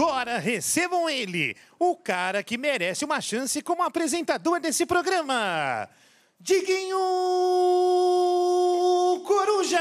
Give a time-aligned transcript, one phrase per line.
[0.00, 5.86] agora recebam ele, o cara que merece uma chance como apresentador desse programa.
[6.40, 6.96] Diguinho
[9.26, 9.78] Coruja!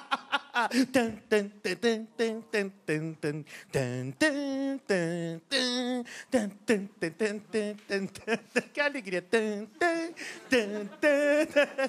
[8.72, 9.22] Que alegria!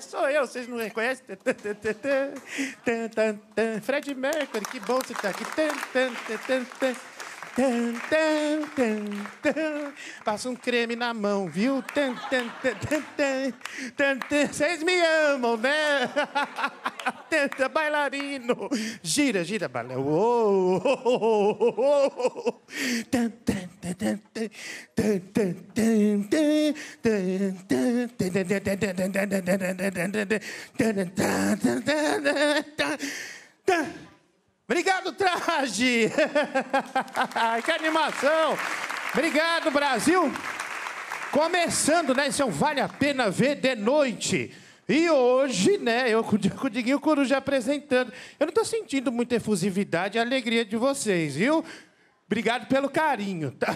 [0.02, 1.26] Sou eu, vocês não reconhecem?
[3.82, 5.46] Fred Mercury, que bom você estar aqui.
[7.58, 9.02] Tan, tan, tan,
[9.42, 9.94] tan.
[10.24, 11.82] Passa um creme na mão, viu?
[11.82, 13.54] Tan, tan, tan, tan, tan,
[13.98, 14.46] tan, tan.
[14.54, 16.06] Vocês me amam, né?
[17.28, 18.70] Tanta bailarino.
[19.02, 20.06] Gira, gira, bailarino.
[20.06, 22.62] Uou, uou, uou.
[23.10, 24.50] Tan, tan, tan, tan, tan,
[24.94, 26.76] tan, tan, tan, tan,
[31.82, 32.98] tan, tan,
[33.66, 34.07] tan.
[34.70, 36.12] Obrigado, traje!
[37.64, 38.58] que animação!
[39.14, 40.30] Obrigado, Brasil!
[41.32, 42.28] Começando, né?
[42.28, 44.54] Isso um Vale a Pena Ver de Noite.
[44.90, 48.12] E hoje, né, eu com o Diguinho Coruja apresentando.
[48.38, 51.64] Eu não estou sentindo muita efusividade e alegria de vocês, viu?
[52.26, 53.74] Obrigado pelo carinho, tá?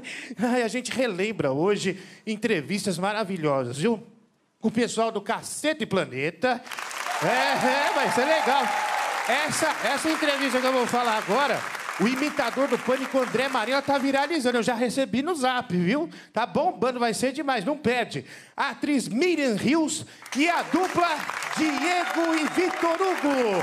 [0.64, 4.02] A gente relembra hoje entrevistas maravilhosas, viu?
[4.58, 6.58] Com o pessoal do Cacete Planeta.
[7.22, 8.91] É, é, vai ser legal.
[9.32, 11.58] Essa, essa entrevista que eu vou falar agora,
[11.98, 14.58] o imitador do Pânico, André Marinho, tá viralizando.
[14.58, 16.10] Eu já recebi no zap, viu?
[16.34, 18.26] Tá bombando, vai ser demais, não perde.
[18.54, 20.04] A atriz Miriam Rios
[20.36, 21.08] e a dupla
[21.56, 23.62] Diego e Vitor Hugo.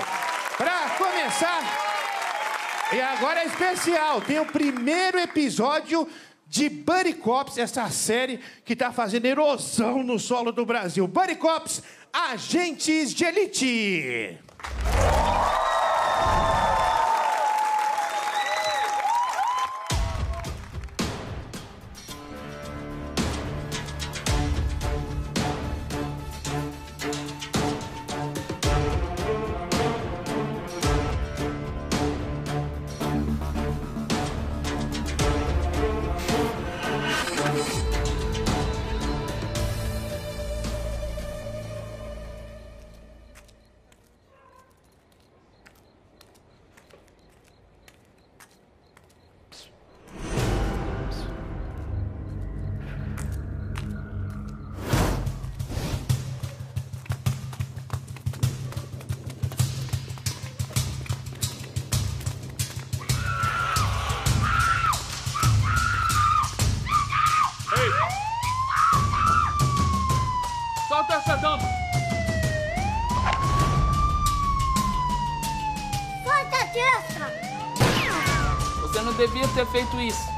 [0.57, 1.61] Pra começar,
[2.91, 6.07] e agora é especial, tem o primeiro episódio
[6.47, 11.07] de Buddy Cops, essa série que tá fazendo erosão no solo do Brasil.
[11.07, 14.39] Buddy Cops, Agentes de Elite.
[79.99, 80.28] Suíça.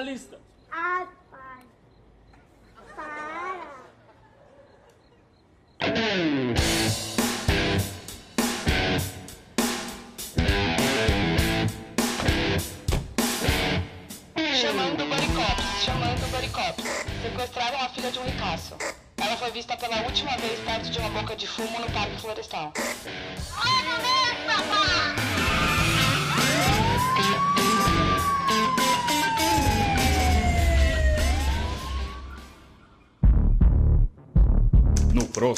[0.00, 0.33] Lista.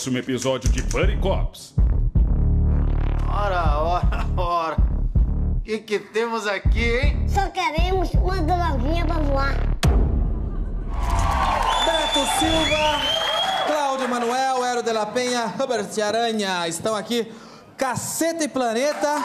[0.06, 1.74] Próximo episódio de Buddy Cops.
[3.28, 4.76] Ora, ora, ora.
[5.56, 7.26] O que, que temos aqui, hein?
[7.28, 9.56] Só queremos uma droguinha pra voar.
[11.84, 13.00] Beto Silva,
[13.66, 17.26] Cláudio Manuel, Hélio de la Penha, Robert Aranha estão aqui.
[17.76, 19.16] Caceta e Planeta.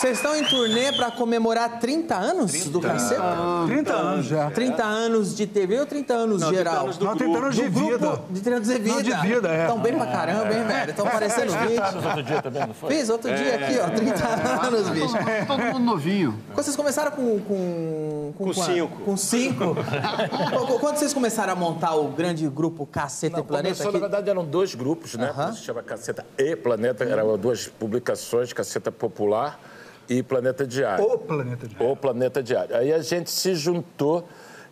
[0.00, 3.22] Vocês estão em turnê para comemorar 30 anos do Caceta?
[3.66, 4.50] 30 anos já.
[4.50, 6.88] 30 anos de TV ou 30 anos geral?
[7.00, 8.20] Não, 30 anos de grupo vida.
[8.30, 8.94] De 30 anos de vida.
[8.94, 9.60] Não, de vida, é.
[9.62, 10.90] Estão bem pra caramba, hein, velho?
[10.90, 11.80] Estão parecendo 20.
[12.06, 12.90] outro dia também, não foi?
[12.94, 15.14] Fiz outro dia aqui, ó, 30 anos, bicho.
[15.46, 16.38] Todo mundo novinho.
[16.52, 17.40] Quando vocês começaram com.
[17.40, 18.62] Com, Com quanto?
[18.64, 19.00] cinco.
[19.02, 19.74] Com cinco?
[19.74, 23.74] Qu- Quando vocês começaram a montar o grande grupo Caceta e Planeta?
[23.74, 23.98] Começou, aqui?
[23.98, 25.30] na verdade, eram dois grupos, né?
[25.30, 25.52] Aham.
[25.52, 29.58] Se chama Caceta e Planeta, eram duas publicações, Caceta Popular
[30.08, 31.04] e Planeta Diário.
[31.04, 31.76] O planeta de...
[31.82, 32.74] O Planeta Diário.
[32.76, 34.26] Aí a gente se juntou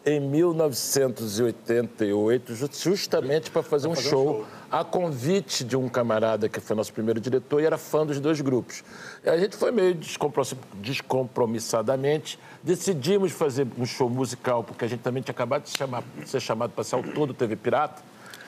[0.07, 6.77] em 1988, ju- justamente para fazer, um, show, a convite de um camarada que foi
[6.77, 8.85] nosso primeiro diretor e era fã dos dois grupos.
[9.25, 10.45] E a gente foi meio descompro-
[10.75, 16.41] descompromissadamente, decidimos fazer um show musical, porque a gente também tinha acabado de chamar- ser
[16.41, 18.03] chamado para ser autor do TV Pirata.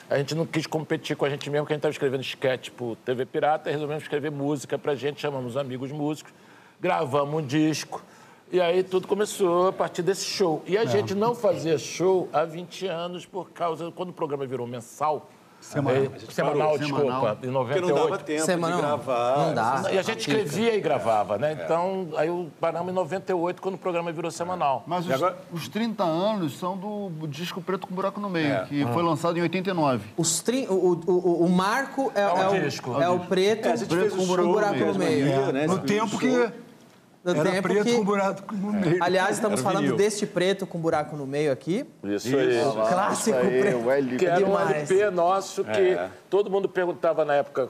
[0.09, 2.69] A gente não quis competir com a gente mesmo, porque a gente estava escrevendo sketch
[2.69, 6.31] para TV Pirata, e resolvemos escrever música para a gente, chamamos os amigos músicos,
[6.79, 8.01] gravamos um disco,
[8.51, 10.61] e aí tudo começou a partir desse show.
[10.65, 14.65] E a gente não fazia show há 20 anos por causa, quando o programa virou
[14.65, 15.29] mensal,
[15.59, 16.03] Semanal.
[16.03, 17.27] eh, semanal, desculpa, Semanal.
[17.27, 17.87] em Porque 98.
[17.87, 19.37] não dava tempo Semana de gravar.
[19.39, 19.83] Não dá.
[19.91, 21.59] E a gente escrevia e gravava, né?
[21.65, 24.83] Então, aí o paramos em 98, quando o programa virou semanal.
[24.85, 25.21] Mas os,
[25.51, 29.41] os 30 anos são do disco Preto com Buraco no Meio, que foi lançado em
[29.41, 30.05] 89.
[30.15, 30.67] Os tri...
[30.69, 33.01] o, o, o, o marco é, É o é o, disco.
[33.01, 35.51] é o preto, É, a gente preto fez com o show buraco no mesmo, meio.
[35.51, 35.65] né?
[35.67, 36.19] No tempo show.
[36.19, 36.51] que
[37.33, 37.95] No era tempo preto que...
[37.95, 39.03] com buraco no meio.
[39.03, 39.97] Aliás, estamos Era falando vinil.
[39.97, 41.85] deste preto com buraco no meio aqui.
[42.03, 42.61] Isso, aí.
[42.89, 43.77] Clássico Aí, preto.
[43.79, 44.17] o L.
[44.17, 44.57] Que era um.
[44.57, 45.97] LP nosso que
[46.29, 47.69] todo mundo perguntava na época,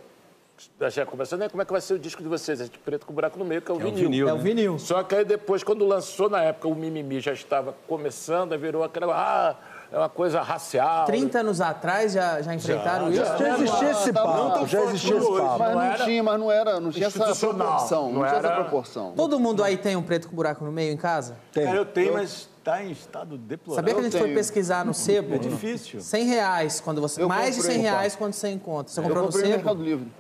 [0.80, 2.60] da já começando, né, como é que vai ser o disco de vocês?
[2.62, 4.28] A gente preto com buraco no meio, que é o vinil.
[4.28, 4.80] É o vinil.
[4.80, 8.84] Só que aí depois, quando lançou na época, o Mimimi já estava começando, aí virou
[8.84, 9.56] aquela, ah,
[9.92, 11.06] é uma coisa racial.
[11.06, 13.24] 30 anos atrás já, já enfrentaram isso?
[13.24, 15.60] Já existia esse papo, já existia esse papo.
[15.60, 17.54] Mas não, tinha, mas não era, não tinha essa proporção.
[17.54, 19.14] Não, não tinha essa proporção.
[19.16, 21.36] Todo mundo aí tem um preto com buraco no meio em casa?
[21.54, 23.76] Cara, eu tenho, mas tá em estado deplorável.
[23.76, 25.36] Sabia que a gente foi pesquisar no sebo?
[25.36, 26.02] É difícil.
[26.02, 27.22] 100 reais quando você.
[27.22, 27.92] Eu mais de comprei, 100 opa.
[27.98, 28.92] reais quando você encontra.
[28.94, 29.64] Você Eu comprou no comprei no sebo?
[29.64, 30.12] Mercado Livre.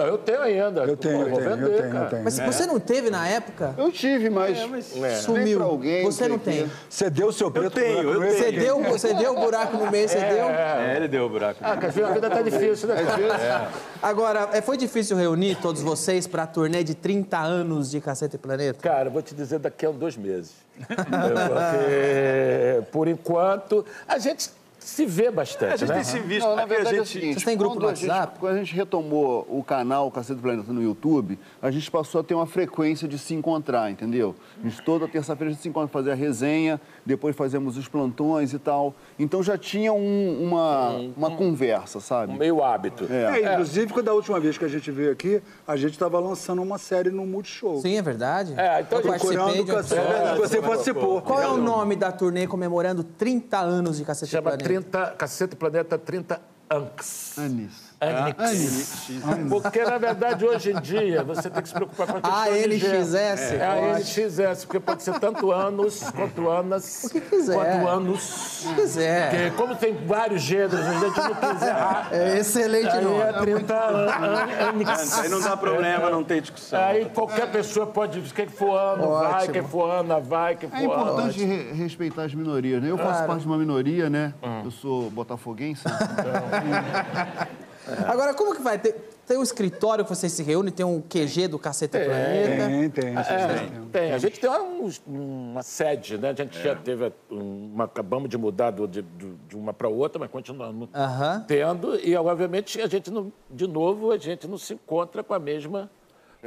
[0.00, 0.84] Não, eu tenho ainda.
[0.84, 2.04] Eu tenho, eu vou tenho, vender, eu tenho, cara.
[2.04, 2.24] eu tenho.
[2.24, 3.74] Mas você não teve na época?
[3.76, 5.16] Eu tive, mas, É.
[5.16, 5.44] Sumiu.
[5.44, 6.04] dei pra alguém.
[6.04, 6.70] Você não tem.
[6.88, 8.34] Você deu o seu preto tenho, com buraco eu no meio?
[8.34, 10.46] Você deu, você deu o buraco no meio, você deu?
[10.46, 11.60] É, ele deu o buraco.
[11.62, 13.04] Ah, cara, a vida tá difícil, né?
[13.04, 13.68] cara?
[14.02, 18.36] Agora, é, foi difícil reunir todos vocês para a turnê de 30 anos de Caceta
[18.36, 18.78] e Planeta?
[18.80, 20.52] Cara, eu vou te dizer daqui a dois meses.
[20.80, 24.50] Porque, por enquanto, a gente
[24.90, 25.94] se vê bastante, A gente né?
[25.96, 26.46] tem se visto.
[26.46, 27.32] Não, na verdade é o gente- seguinte...
[27.34, 28.38] Vocês têm grupo quando no a gente- WhatsApp?
[28.38, 32.24] quando a gente retomou o canal Cacete do Planeta no YouTube, a gente passou a
[32.24, 34.34] ter uma frequência de se encontrar, entendeu?
[34.62, 38.52] A gente, toda terça-feira a gente se encontra, fazer a resenha, depois fazemos os plantões
[38.52, 38.94] e tal.
[39.18, 42.36] Então já tinha um- uma, uma conversa, sabe?
[42.38, 43.06] Meio hábito.
[43.10, 43.40] É.
[43.42, 46.62] É, inclusive, quando a última vez que a gente veio aqui, a gente estava lançando
[46.62, 47.80] uma série no Multishow.
[47.80, 48.54] Sim, é verdade?
[48.56, 50.38] É, então, eu participei Procurando de um Cacete.
[50.38, 51.22] Você participou.
[51.22, 54.64] Qual é o nome da turnê comemorando 30 anos de Caceta e Chama Planeta?
[54.82, 57.38] 30, Cacete Planeta 30 Anx.
[57.38, 57.89] Anis.
[58.00, 59.10] Anix.
[59.48, 62.48] Porque, na verdade, hoje em dia, você tem que se preocupar com a questão A
[62.48, 62.98] de gênero.
[63.00, 63.52] NXS.
[63.52, 67.04] É a NXS, porque pode ser tanto anos quanto anas.
[67.04, 67.54] O que quiser.
[67.54, 68.20] Quanto anos.
[68.22, 69.30] Se quiser.
[69.30, 72.08] Porque, como tem vários gêneros, a gente não quis errar.
[72.10, 73.20] É excelente Aí nome.
[73.20, 75.18] é 30 anos.
[75.18, 76.80] Aí não dá problema, não tem discussão.
[76.80, 79.52] Aí qualquer pessoa pode dizer quem for ano, vai, Ótimo.
[79.52, 82.90] quem for Ana, vai, quem for É importante re- respeitar as minorias, né?
[82.90, 84.32] Eu faço parte de uma minoria, né?
[84.42, 84.62] Hum.
[84.64, 85.82] Eu sou botafoguense.
[88.06, 88.78] Agora, como que vai?
[88.78, 88.94] Tem,
[89.26, 92.66] tem um escritório que vocês se reúnem, tem um QG do Caceta e Planeta.
[92.68, 93.16] Tem, tem.
[93.16, 94.12] É, tem.
[94.12, 96.30] A gente tem uma, uma sede, né?
[96.30, 97.84] A gente já teve uma.
[97.84, 101.44] Acabamos de mudar do- de, de uma para outra, mas continuamos Aham.
[101.46, 101.96] tendo.
[102.00, 105.90] E, obviamente, a gente não, de novo, a gente não se encontra com a mesma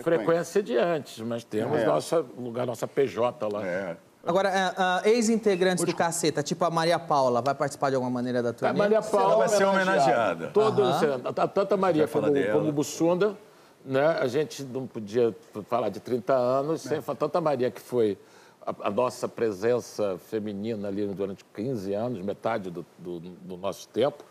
[0.01, 3.61] frequência, de antes, mas temos nossa lugar, nossa PJ lá.
[4.25, 8.41] Agora, é, ah, ex-integrantes do Caceta, tipo a Maria Paula, vai participar de alguma maneira
[8.41, 8.73] da A turnê?
[8.73, 10.47] Maria Paula vai ser homenageada.
[10.47, 10.87] Todos,
[11.35, 13.37] a- tanto a Maria como, o Bussunda,
[13.83, 14.05] né?
[14.21, 15.35] A gente não podia
[15.67, 17.17] falar de 30 anos sem falar.
[17.17, 18.17] Tanto a Maria, que foi
[18.65, 24.23] a, a nossa presença feminina ali durante 15 anos, metade do, do- do nosso tempo,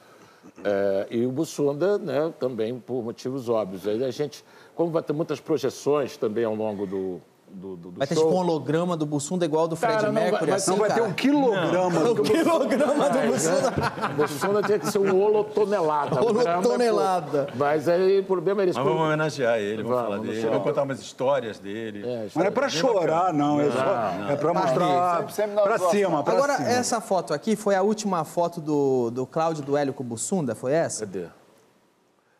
[0.64, 3.86] é, e o Bussunda, né, também por motivos óbvios.
[3.86, 4.42] Aí a gente,
[4.74, 7.20] como vai ter muitas projeções também ao longo do,
[7.52, 8.24] do, do, do Vai ter show.
[8.24, 10.78] tipo um holograma do Bussunda igual do Fred Cara, não vai- Mercury, vai- assim, não
[10.78, 11.06] vai ter cara?
[11.08, 12.14] um quilograma Não.
[12.14, 13.72] do O quilograma do Bussunda.
[14.10, 16.16] O Bussunda tinha que ser um holotonelada.
[16.22, 16.54] Um é.
[16.56, 17.48] Holotonelada.
[17.54, 18.78] Mas aí o problema é isso.
[18.78, 22.04] Mas vamos homenagear ele, vamos, Vamos, falar dele, vamos contar umas histórias dele.
[22.24, 23.60] Mas não é pra chorar, não.
[23.60, 25.22] É, só, é pra mostrar
[25.62, 26.68] pra cima, pra Agora, cima.
[26.68, 30.54] essa foto aqui foi a última foto do, do Cláudio do Hélio com o Bussunda,
[30.54, 31.06] foi essa?
[31.06, 31.26] Cadê?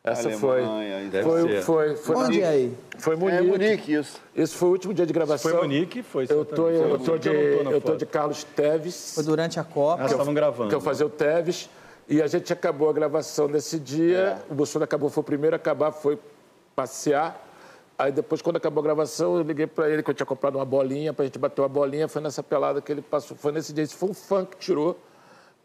[0.03, 1.23] Essa Alemanha, foi.
[1.23, 2.15] Foi, foi, foi.
[2.17, 2.77] Onde é aí?
[2.97, 3.43] Foi É Munique.
[3.47, 4.19] Munique, isso.
[4.35, 5.49] Esse foi o último dia de gravação.
[5.49, 6.25] Foi Munique, foi.
[6.29, 6.99] Eu tô, exatamente.
[6.99, 9.13] eu tô, de, Munique, eu eu tô de Carlos Teves.
[9.15, 10.01] Foi durante a Copa.
[10.01, 10.67] Nós estavam gravando.
[10.67, 11.69] Que eu fazia o Teves.
[12.09, 14.37] E a gente acabou a gravação nesse dia.
[14.49, 16.19] O Bolsonaro acabou, foi o primeiro a acabar, foi
[16.75, 17.41] passear.
[17.97, 20.65] Aí depois, quando acabou a gravação, eu liguei para ele que eu tinha comprado uma
[20.65, 22.09] bolinha, pra gente bater uma bolinha.
[22.09, 23.37] Foi nessa pelada que ele passou.
[23.37, 23.85] Foi nesse dia.
[23.85, 24.99] Esse foi um fã que tirou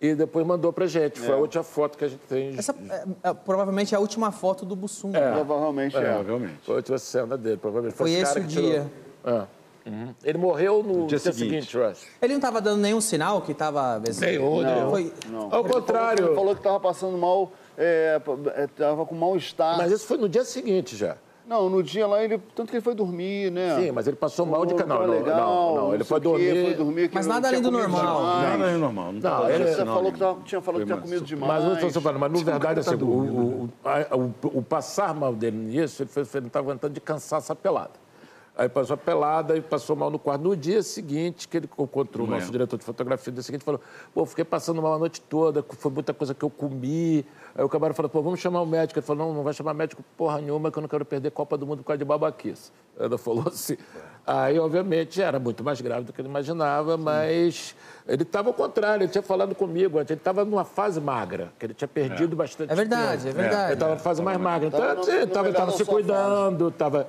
[0.00, 1.18] e depois mandou pra gente.
[1.18, 2.56] Foi a última foto que a gente tem.
[2.56, 5.18] Essa é, é, provavelmente é a última foto do Bussunda.
[5.20, 5.32] né?
[5.32, 6.00] Provavelmente é.
[6.00, 6.58] Provavelmente.
[6.62, 7.96] Foi a última cena dele, provavelmente.
[7.96, 8.70] Foi esse esse cara o que tirou.
[8.70, 8.92] dia.
[9.24, 9.58] É.
[9.88, 10.14] Uhum.
[10.22, 11.76] Ele morreu no dia, dia seguinte, seguinte.
[11.76, 12.06] eu acho.
[12.20, 14.00] Ele não tava dando nenhum sinal que tava...
[14.20, 14.90] Nenhum, nenhum.
[14.90, 15.12] Foi...
[15.30, 15.52] Não.
[15.52, 16.18] Ao Ele contrário.
[16.18, 18.20] Falou, ele falou que tava passando mal, é,
[18.54, 19.78] é, tava com mal-estar.
[19.78, 21.16] Mas isso foi no dia seguinte já.
[21.48, 23.74] Não, no dia lá, ele, tanto que ele foi dormir, né?
[23.80, 24.98] Sim, mas ele passou mal de canal.
[25.00, 25.36] tá Não, legal,
[25.74, 26.64] não, não, ele foi dormir.
[26.66, 28.00] Foi dormir que Mas não nada além do normal.
[28.20, 28.42] demais.
[28.58, 29.12] Nada é normal.
[29.14, 31.52] Não, Não, ele- falou que tava, tinha falado que tinha comido demais.
[31.54, 33.70] Mas não estou falando, mas na verdade, assim, o, o,
[34.12, 37.54] o- o passar mal dele nisso, ele, foi- ele não estava aguentando de cansar essa
[37.56, 37.92] pelada.
[38.58, 40.42] Aí passou a pelada e passou mal no quarto.
[40.42, 43.80] No dia seguinte, que ele encontrou o nosso diretor de fotografia, no dia seguinte, falou:
[44.12, 47.24] pô, fiquei passando mal a noite toda, foi muita coisa que eu comi.
[47.54, 48.98] Aí o camarada falou: pô, vamos chamar o médico.
[48.98, 51.56] Ele falou: não, não vai chamar médico porra nenhuma, que eu não quero perder Copa
[51.56, 52.72] do Mundo por causa de babaquice.
[52.98, 53.76] Ela falou assim.
[54.26, 57.76] Aí, obviamente, era muito mais grave do que ele imaginava, mas
[58.08, 61.74] ele estava ao contrário, ele tinha falado comigo, ele estava numa fase magra, que ele
[61.74, 63.28] tinha perdido bastante É verdade, peso.
[63.28, 63.64] é verdade.
[63.66, 64.66] Ele estava na fase mais magra.
[64.66, 67.06] Então, ele estava se cuidando, estava.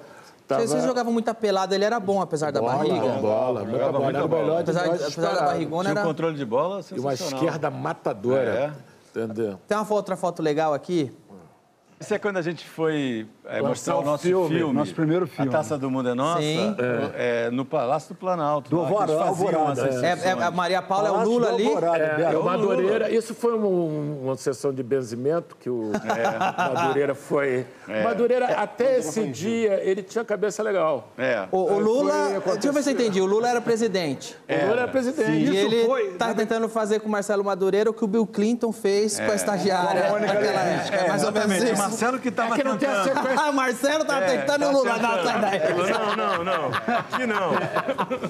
[0.57, 2.95] Vocês vocês jogavam muita pelada, ele era bom, apesar da barriga.
[3.19, 4.03] Bola, muita Jogava bola.
[4.03, 4.55] muita Era bola.
[4.55, 6.07] de Apesar, apesar da barrigona, Tinha um era...
[6.07, 8.73] controle de bola E uma esquerda matadora.
[8.75, 9.19] É.
[9.19, 9.59] Entendeu?
[9.67, 11.11] Tem uma outra foto legal aqui.
[11.99, 15.49] Isso é quando a gente foi é, mostrar o nosso filme, filme, nosso primeiro filme.
[15.49, 16.75] A Taça do Mundo é Nossa, Sim.
[17.15, 18.69] é, no Palácio do Planalto.
[18.69, 20.41] Do Alvorada, Alvorada, É, é, sessões.
[20.43, 21.67] a Maria Paula é o Lula ali.
[22.31, 25.91] É, o Madureira, isso foi um- uma sessão de benzimento que o
[26.73, 27.65] Madureira foi.
[28.03, 31.09] Madureira, até esse dia, ele tinha cabeça legal.
[31.17, 31.45] É.
[31.51, 33.21] O, o Lula, deixa eu ver se eu entendi.
[33.21, 34.35] O Lula era presidente.
[34.47, 35.51] O Lula era presidente.
[35.51, 38.71] E ele foi- tá tentando fazer com o Marcelo Madureira o que o Bill Clinton
[38.71, 40.93] fez com a estagiária Com a Mônica naquela Lewinsky.
[40.95, 41.07] época.
[41.09, 41.77] mais ou menos isso.
[41.77, 43.03] Marcelo que estava É que não tem a.
[43.39, 44.97] Ah, o Marcelo tava É, tentando tá o Lula.
[44.97, 45.59] Não, sai daí.
[45.91, 46.67] Não, não, não.
[46.67, 47.51] Aqui não.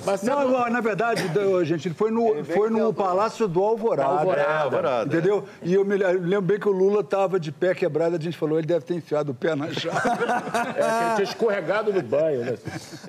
[0.05, 1.23] Mas Não, na verdade,
[1.63, 4.19] gente, ele foi no, foi no Palácio do Alvorada.
[4.19, 4.63] Alvorada.
[4.63, 5.05] Alvorada.
[5.07, 5.45] Entendeu?
[5.63, 8.59] E eu me lembro bem que o Lula tava de pé quebrado, a gente falou,
[8.59, 9.97] ele deve ter enfiado o pé na chave.
[9.97, 12.57] é ele tinha escorregado no banho, né?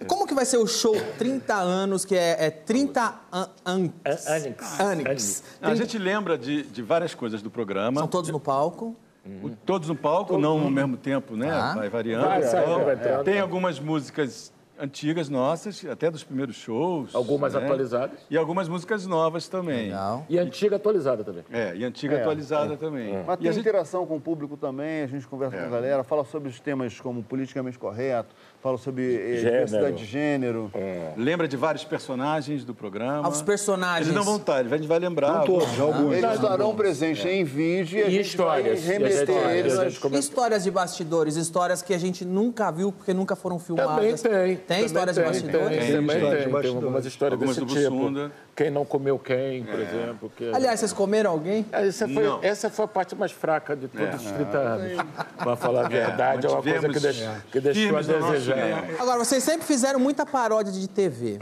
[0.07, 3.49] Como que vai ser o show 30 anos, que é, é 30 an?
[3.65, 4.81] Anix.
[4.81, 5.43] Anix.
[5.61, 8.01] A gente lembra de, de várias coisas do programa.
[8.01, 8.97] São todos no palco.
[9.43, 11.51] O- Todos no palco, não ao mesmo tempo, né?
[11.51, 11.75] Tá.
[11.75, 12.27] Vai variando.
[12.27, 12.97] Vai, sai, Então, vai.
[13.25, 17.15] Tem algumas músicas antigas nossas, até dos primeiros shows.
[17.15, 17.63] Algumas né?
[17.63, 18.19] atualizadas.
[18.31, 19.85] E algumas músicas novas também.
[19.89, 20.25] Legal.
[20.27, 21.45] E antiga atualizada também.
[21.53, 23.23] É, e antiga atualizada também.
[23.27, 25.69] Mas E tem a gente- interação com o público também, a gente conversa com a
[25.69, 29.41] galera, fala sobre os temas como politicamente correto, fala sobre eh, Gênero.
[29.67, 30.71] diversidade de gênero.
[31.17, 33.27] lembra de vários personagens do programa.
[33.29, 34.07] Os personagens.
[34.07, 35.33] Eles não vão estar, a gente vai lembrar.
[35.39, 36.13] Não todos, alguns.
[36.17, 38.81] Eles estarão presentes em vídeo e a E gente histórias.
[38.85, 42.93] vai remeter E a eles gente Histórias de bastidores, histórias que a gente nunca viu
[42.93, 43.77] porque nunca foram Também
[44.17, 44.21] filmadas.
[44.23, 44.31] tem.
[44.33, 45.69] Tem Também histórias de tem, bastidores?
[45.71, 46.43] Tem, Tem também histórias de tem.
[46.45, 46.85] Tem bastidores.
[46.85, 47.91] algumas histórias Algumas desse do tipo.
[47.97, 48.33] Bussunda.
[48.55, 50.33] Quem não comeu quem, por exemplo.
[50.37, 50.51] Que...
[50.55, 51.65] Aliás, vocês comeram alguém?
[51.73, 52.39] Essa foi, Não.
[52.43, 54.93] essa foi a parte mais fraca de todos os 30 anos.
[55.39, 58.85] Pra falar a verdade, é, uma coisa que, deixou, que deixou a desejar.
[58.99, 61.39] Agora, vocês sempre fizeram muita paródia de TV.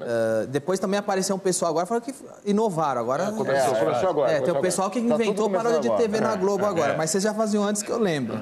[0.00, 3.00] Ah, depois também apareceu um pessoal agora falando que inovaram.
[3.00, 4.30] Agora Começou, começou agora.
[4.30, 6.02] É, tem começou o pessoal que Tá tudo inventou começando paródia de agora.
[6.02, 8.38] TV na Globo agora, mas vocês já faziam antes que eu lembro.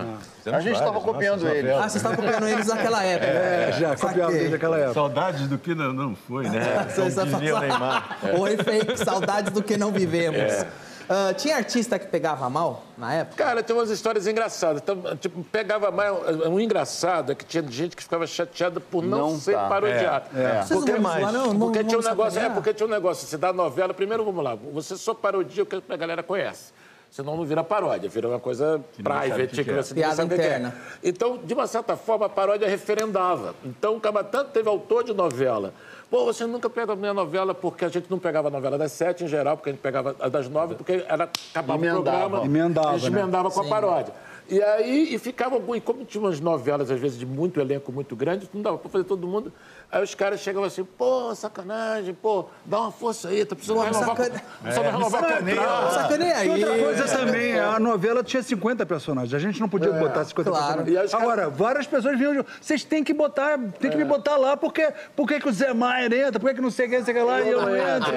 [0.46, 1.72] A gente estava copiando eles.
[1.72, 3.30] Ah, vocês estavam copiando eles naquela época.
[3.30, 4.38] É, já, copiava Saquei.
[4.38, 4.94] desde aquela época.
[4.94, 6.86] Saudades do que não, não foi, né?
[6.94, 8.18] Dizia o Neymar.
[8.38, 10.64] Oi, fake, saudades do que não vivemos.
[11.08, 13.42] Ah, tinha artista que pegava mal na época?
[13.42, 14.82] Cara, tem umas histórias engraçadas.
[14.82, 16.12] Então, tipo, pegava mais.
[16.46, 19.68] Um engraçado é que tinha gente que ficava chateada por não, Não ser tá.
[19.68, 20.26] parodiado.
[20.30, 21.46] Vocês não Porque, zoar, não?
[21.54, 22.54] Não porque tinha um negócio, é sacanear?
[22.54, 25.82] porque tinha um negócio, você dá novela, primeiro vamos lá, você só parodia o que
[25.88, 26.72] a galera conhece.
[27.10, 29.82] Senão não vira paródia, vira uma coisa o private, que que, que é.
[29.82, 30.74] você não Piada sabe o que interna.
[31.02, 31.08] é.
[31.08, 33.54] Então, de uma certa forma, a paródia referendava.
[33.64, 35.72] Então, o Cabatã teve autor de novela.
[36.10, 38.92] Pô, você nunca pega a minha novela, porque a gente não pegava a novela das
[38.92, 42.00] sete em geral, porque a gente pegava a das nove, porque era, acabava Emendava.
[42.00, 42.44] o programa.
[42.44, 43.20] Emendava, a gente né?
[43.20, 43.68] emendava com a Sim.
[43.70, 44.14] paródia.
[44.50, 48.16] E aí, e ficava, e como tinha umas novelas, às vezes, de muito elenco muito
[48.16, 49.52] grande, não dava pra fazer todo mundo.
[49.90, 53.84] Aí os caras chegavam assim, pô, sacanagem, pô, dá uma força aí, tá precisando Pô,
[53.84, 54.08] renovar.
[54.16, 55.56] sacane- Precisando renovar sacaneia.
[55.56, 55.94] contrato.
[55.94, 56.46] Sacaneia aí.
[56.46, 59.32] E outra coisa também, a novela tinha 50 personagens.
[59.32, 60.82] A gente não podia botar 50 claro.
[60.84, 61.14] personagens.
[61.14, 62.44] Agora, várias pessoas vinham.
[62.60, 66.12] Vocês têm que botar, tem que me botar lá, porque por que, o Zé Maier
[66.12, 66.38] entra?
[66.38, 68.12] Por que, não sei quem, sei que lá, e eu não entro?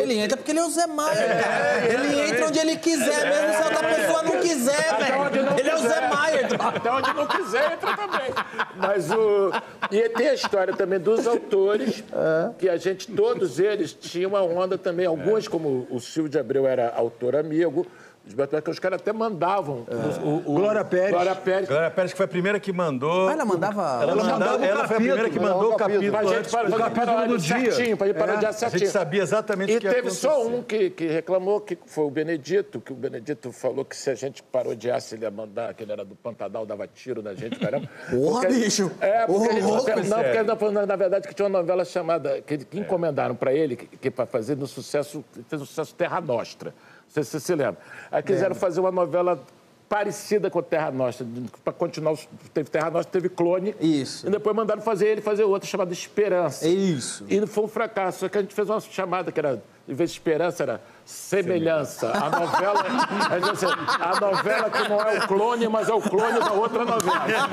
[0.00, 1.94] Ele entra porque ele é o Zé Maier, cara.
[1.94, 5.58] Ele entra onde ele quiser, mesmo se a outra pessoa não quiser, velho.
[5.58, 6.08] Ele é o Zé quiser.
[6.10, 6.48] Maier.
[6.76, 8.32] Até onde não quiser, entra também.
[8.76, 9.50] Mas o.
[9.90, 12.04] E tem a história também dos autores,
[12.58, 15.06] que a gente, todos eles, tinham uma onda também.
[15.06, 17.86] Alguns, como o Silvio de Abreu era autor amigo,
[18.28, 19.86] os Beto- que os caras até mandavam.
[20.22, 21.10] O, o- Glória Pérez.
[21.10, 21.68] Glória Pérez.
[21.68, 23.28] Glória Pérez, que foi a primeira que mandou.
[23.28, 23.82] Ah, ela mandava...
[24.02, 26.10] Ela, Ela mandava, mandava ela foi a primeira que capítulo, mandou o capítulo.
[26.10, 27.72] Pra gente para, o capítulo do dia.
[27.72, 28.78] certinho, pra gente parodiar É, A certinho.
[28.80, 32.04] gente sabia exatamente E o que ia teve só um que, que reclamou, que foi
[32.04, 35.82] o Benedito, que o Benedito falou que se a gente parodiasse, ele ia mandar, que
[35.82, 37.88] ele era do Pantanal, dava tiro na gente, caramba.
[38.10, 38.90] Porra, Porque- bicho.
[39.00, 39.90] É, porque ele, não, porque
[40.38, 43.86] ele falando, na verdade, que tinha uma novela chamada, que, que encomendaram para ele, que,
[43.96, 46.74] que para fazer no sucesso, fez o sucesso Terra Nostra.
[47.08, 47.78] Não sei se você se lembra.
[48.12, 49.40] Aí quiseram fazer uma novela
[49.88, 51.26] parecida com Terra Nostra,
[51.64, 53.74] para continuar, os- teve Terra Nostra, teve Clone.
[53.80, 54.26] Isso.
[54.26, 56.68] E depois mandaram fazer ele fazer outra chamada Esperança.
[56.68, 57.24] Isso.
[57.26, 58.18] E foi um fracasso.
[58.20, 62.10] Só que a gente fez uma chamada que era, em vez de esperança, era semelhança.
[62.12, 62.84] A novela,
[63.30, 63.66] a, gente, assim,
[63.98, 67.48] a novela que não é o clone, mas é o clone da outra novela.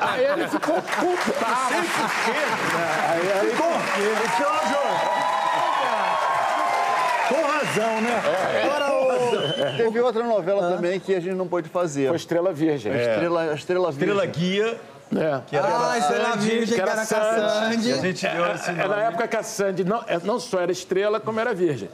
[0.00, 1.74] Aí ele ficou putaço.
[3.10, 3.72] Aí, aí, Com
[7.80, 9.76] razão, né?
[9.76, 12.08] Teve outra novela também que a gente não pôde fazer.
[12.08, 12.92] foi Estrela Virgem.
[12.92, 14.30] Estrela, Estrela, Estrela Virgem.
[14.30, 14.80] Guia,
[15.14, 15.40] É.
[15.46, 17.82] que era Ah, Estrela Virgem, que que era era com a Sandy.
[17.82, 18.88] Que a gente deu esse É nome.
[18.88, 21.88] na época que a Sandy não, é, não só era estrela, como era virgem.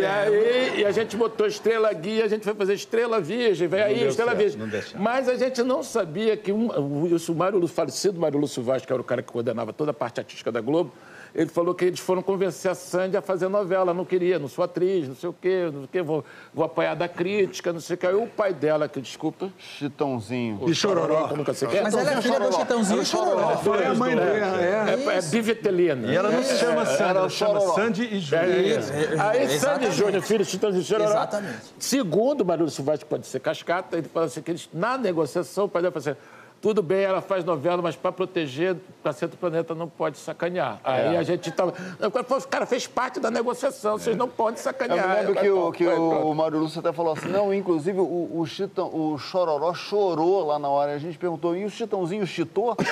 [0.00, 3.84] E aí e a gente botou estrela guia, a gente foi fazer estrela virgem, veio
[3.84, 4.96] aí, estrela certo, virgem.
[4.98, 8.84] Mas a gente não sabia que um, o, o Mário, Lu- falecido Mário Lúcio Vaz,
[8.84, 10.90] que era o cara que coordenava toda a parte artística da Globo,
[11.34, 13.92] ele falou que eles foram convencer a Sandy a fazer novela.
[13.92, 16.64] Não queria, não sou atriz, não sei o quê, não sei o quê, vou, vou
[16.64, 18.06] apanhar da crítica, não sei o quê.
[18.06, 20.62] Aí o pai dela, que desculpa, Chitãozinho.
[20.62, 21.82] o Chororó, que nunca sei quem é.
[21.82, 23.56] Mas ela é filha do Chitãozinho e Chororó.
[23.56, 25.14] Foi a mãe dele, é.
[25.14, 26.12] É, é bivetelina.
[26.12, 27.60] E ela não se chama Sandy, ela chama.
[27.60, 28.48] Sandy e Júnior.
[28.48, 28.92] É isso.
[28.92, 29.92] Aí Sandy Exatamente.
[29.96, 31.10] Júnior, filho de Chitãozinho e Chororó.
[31.10, 31.74] Exatamente.
[31.80, 35.64] Segundo o Barulho Silvestre, que pode ser cascata, ele fala assim que eles, na negociação,
[35.64, 36.20] o pai dela fala assim,
[36.64, 40.80] tudo bem, ela faz novela, mas para proteger, para ser do planeta não pode sacanear.
[40.82, 41.74] Aí a gente tava...
[42.00, 45.08] O cara fez parte da negociação, vocês não podem Eu sacanear.
[45.08, 48.30] me lembro que, o, que o, o Mário Lúcio até falou assim, não, inclusive o,
[48.40, 50.92] o, Chitão, o Chororó chorou lá na hora.
[50.92, 52.74] A gente perguntou, e o Chitãozinho chitou?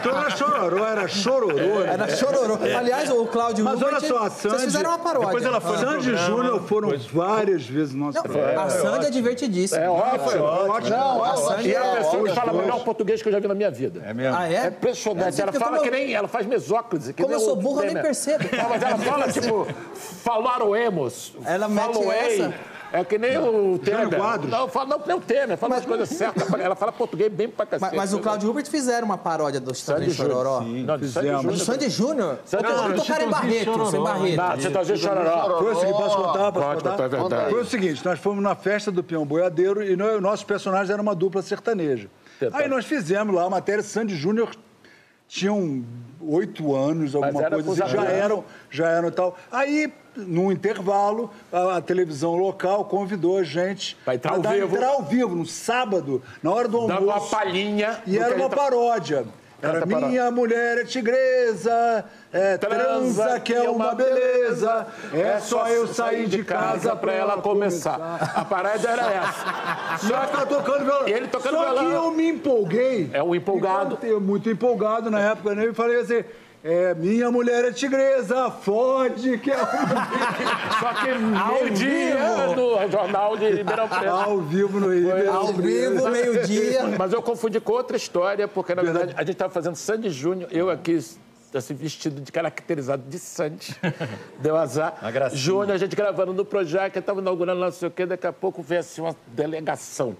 [0.00, 1.80] Então era chororô, era chororô.
[1.80, 1.92] né?
[1.92, 2.58] Era Chororó.
[2.76, 4.54] Aliás, o Cláudio Mas olha Hilbert, só, a Sandy...
[4.56, 5.26] Vocês fizeram uma paródia.
[5.26, 8.62] Depois ela foi no Sandy programa, Júnior foram várias vezes no nosso programa.
[8.62, 9.80] A Sandy é divertidíssima.
[9.80, 10.44] É ótimo.
[10.44, 10.96] Ótimo.
[10.96, 13.38] Não, A ela- Sandy é a é pessoa que fala melhor português que eu já
[13.40, 14.02] vi na minha vida.
[14.06, 14.36] É mesmo?
[14.36, 14.66] Ah, É é?
[14.68, 15.40] impressionante.
[15.40, 16.12] Ela Porque fala como que nem.
[16.14, 17.12] Ela faz mesóclise.
[17.12, 18.44] que Como nem eu sou burro, eu nem percebo.
[18.56, 21.32] Não, mas ela fala, tipo, falaroemos.
[21.44, 22.54] Ela mete essa.
[22.92, 24.08] É que nem o Temer.
[24.16, 24.50] Quadros.
[24.50, 25.56] Não, fala, não, nem o Temer.
[25.56, 26.52] Fala as coisas certas.
[26.54, 27.94] Ela fala português bem pra cacete.
[27.96, 30.44] Mas, mas o Cláudio Hilbert fizeram uma paródia do Chitãozinho e Sandy Júnior.
[30.44, 30.60] Chororó.
[30.60, 31.30] Não, Sandy fizemos.
[31.30, 31.58] Do Júnior.
[31.66, 32.38] Sandy Júnior?
[32.44, 33.00] Sandy Não, Júnior.
[33.00, 34.62] tocaram em Barreto, sem Não, Barreto.
[34.62, 35.58] Chitãozinho e Chororó.
[35.58, 36.52] Foi o seguinte, posso contar?
[36.52, 37.04] Posso Pode contar?
[37.04, 37.50] é verdade.
[37.50, 41.02] Foi o seguinte, nós fomos na festa do Peão Boiadeiro e nós, nossos personagens eram
[41.02, 42.08] uma dupla sertaneja.
[42.52, 44.50] Aí nós fizemos lá a matéria, Sandy Júnior
[45.28, 45.84] tinham
[46.20, 49.36] oito anos, alguma coisa assim, já eram, já eram e tal.
[49.50, 54.54] Aí, num intervalo, a, a televisão local convidou a gente Pra entrar a ao dar-
[54.54, 54.74] vivo.
[54.76, 57.30] entrar ao vivo, no sábado, na hora do Dando uma almoço.
[57.30, 58.02] palhinha.
[58.06, 59.24] E era uma paródia.
[59.62, 66.26] Era minha mulher é tigresa, é transa que é uma beleza, é só eu sair
[66.26, 68.18] de casa pra ela começar.
[68.34, 69.60] A parada era essa.
[70.06, 71.08] Só que tocando violão.
[71.08, 71.86] E ele tocando Só violão.
[71.86, 73.10] que eu me empolguei.
[73.12, 73.94] É o empolgado.
[73.94, 75.66] E cantei, muito empolgado na época, né?
[75.66, 76.24] E falei assim,
[76.62, 79.66] é, minha mulher é tigresa, fode que é uma...
[80.78, 84.08] Só que meio-dia no jornal de Ribeirão Preto.
[84.08, 85.32] Ao vivo no Rio.
[85.32, 86.82] Ao vivo, meio-dia.
[86.98, 90.50] Mas eu confundi com outra história, porque na verdade a gente estava fazendo Sandy Júnior,
[90.52, 90.98] eu aqui
[91.54, 93.74] assim, vestido de caracterizado de Sandy,
[94.38, 94.98] deu azar.
[95.32, 98.32] Júnior, a gente gravando no Projac, estava inaugurando lá não sei o quê, daqui a
[98.34, 100.14] pouco veio assim uma delegação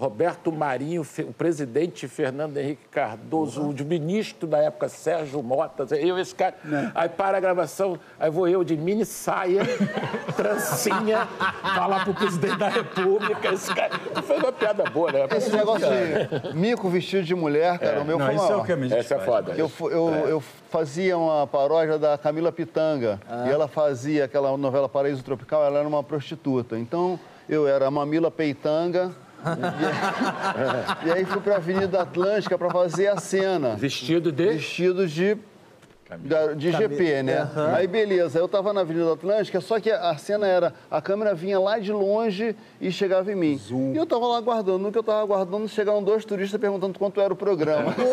[0.00, 6.34] Roberto Marinho, o presidente Fernando Henrique Cardoso, o ministro da época, Sérgio Mota, eu, esse
[6.34, 6.54] cara.
[6.94, 9.60] Aí para a gravação, aí vou eu de mini saia,
[10.34, 11.28] trancinha,
[11.74, 13.52] falar pro presidente da República.
[13.52, 13.90] Esse cara.
[14.22, 15.26] Foi uma piada boa, né?
[15.36, 18.62] Esse negócio de mico vestido de mulher, cara, o meu Não, foi isso é maior.
[18.62, 19.52] o que a gente Essa é foda.
[19.52, 23.20] Eu, eu, eu fazia uma paródia da Camila Pitanga.
[23.46, 26.78] E ela fazia aquela novela Paraíso Tropical, ela era uma prostituta.
[26.78, 29.12] Então, eu era a Mamila Peitanga.
[31.04, 33.74] E, e aí fui pra Avenida Atlântica pra fazer a cena.
[33.76, 34.52] Vestido de.
[34.52, 35.36] Vestido de.
[36.18, 37.48] Da- de GP, né?
[37.74, 41.58] Aí beleza, eu tava na Avenida Atlântica, só que a cena era, a câmera vinha
[41.58, 43.60] lá de longe e chegava em mim.
[43.94, 47.20] E eu tava lá aguardando, no que eu tava aguardando, chegaram dois turistas perguntando quanto
[47.20, 47.94] era o programa.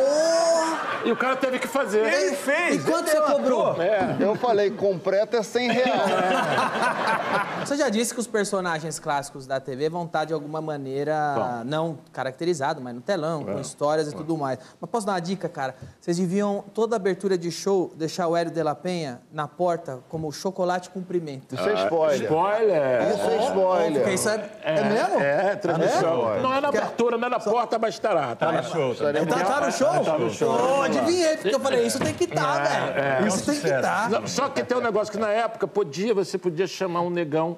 [1.06, 2.00] E o cara teve que fazer.
[2.06, 2.84] Ele fez!
[2.84, 3.68] E quanto ele você cobrou?
[3.72, 3.86] ator.
[4.20, 6.02] Eu falei, completo é 100 reais.
[7.66, 11.98] Você já disse que os personagens clássicos da TV vão estar de alguma maneira não
[12.14, 14.58] caracterizados, mas no telão, com histórias e tudo mais.
[14.80, 15.76] Mas posso dar uma dica, cara?
[16.00, 20.32] Vocês deviam, toda abertura de show, deixar o Hélio de la Penha na porta como
[20.32, 21.56] chocolate cumprimento.
[21.56, 22.24] Isso é spoiler.
[22.24, 23.02] Spoiler!
[23.14, 23.94] Isso é spoiler.
[23.94, 25.20] Porque isso é, é, mesmo?
[25.20, 26.34] É, transmissão.
[26.36, 26.40] É?
[26.40, 28.36] Não é na abertura, não é na porta, mas estará.
[28.36, 29.14] Tá, Tá no show, tá?
[29.14, 30.04] Tá, tá no show?
[30.04, 30.78] Tá no show.
[30.80, 33.28] Oh, adivinhei, porque eu falei, isso tem que estar, velho.
[33.28, 34.10] isso tem que estar.
[34.10, 37.58] Não, só que tem um negócio que na época podia, você podia chamar um negão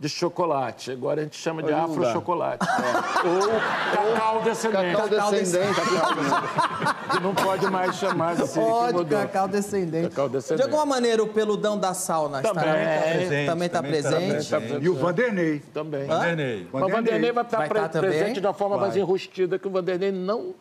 [0.00, 0.90] de chocolate.
[0.92, 2.66] Agora a gente chama de afro-chocolate.
[3.22, 4.96] Ou cacau descendente.
[4.96, 5.80] Cacau descendente.
[7.10, 8.60] Que não pode mais chamar assim.
[8.60, 10.08] Pode, cacau descendente.
[10.08, 10.56] Cacau descendente.
[10.56, 14.48] De alguma maneira, o peludão da sauna Também está tá presente, também está tá presente.
[14.48, 14.84] presente.
[14.84, 15.58] E o Vanderlei.
[15.74, 16.06] Também.
[16.06, 16.68] Vanderlei.
[16.72, 19.02] Mas o Vanderlei vai estar Vai pre- tá presente de uma forma mais Vai.
[19.02, 20.54] enrustida, que o Vanderlei não...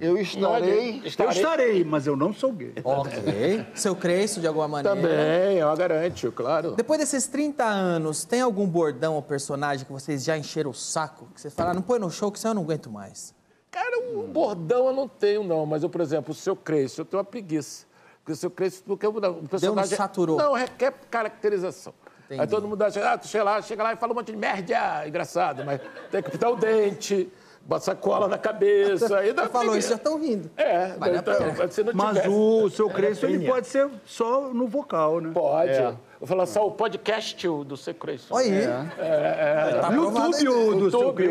[0.00, 1.00] Eu estarei.
[1.00, 1.84] Eu Estarei.
[1.84, 2.74] mas eu não sou gay.
[2.84, 3.66] Ok.
[3.74, 4.96] Seu Creiço, de alguma maneira.
[4.96, 6.72] Também, eu garanto, claro.
[6.72, 11.26] Depois desses 30 anos, tem algum bordão ou personagem que vocês já encheram o saco?
[11.34, 13.34] Que vocês falaram, não põe no show que senão eu não aguento mais.
[13.70, 15.64] Cara, um bordão eu não tenho, não.
[15.64, 17.86] Mas eu, por exemplo, o seu Cresce, eu tenho uma preguiça.
[18.18, 19.96] Porque o seu Cresce, porque o o personagem...
[19.96, 20.36] saturou.
[20.36, 21.94] Não, requer caracterização.
[22.26, 22.42] Entendi.
[22.42, 24.38] Aí todo mundo acha, ah, tu chega lá, chega lá e fala um monte de
[24.38, 25.80] merda, engraçado, mas
[26.12, 27.28] tem que pintar o dente,
[27.70, 29.16] bota sacola na cabeça.
[29.18, 30.50] Aí dá falou isso, já estão rindo.
[30.56, 34.66] É, Vale a então, não Mas tivesse- o seu Crespo, ele pode ser só no
[34.66, 35.30] vocal, né?
[35.32, 35.96] Pode.
[36.18, 38.26] Vou falar só o podcast do seu Cresce.
[38.28, 38.66] Olha aí.
[39.80, 40.68] Tá aprovado YouTube aí.
[40.68, 41.24] o do seu YouTube.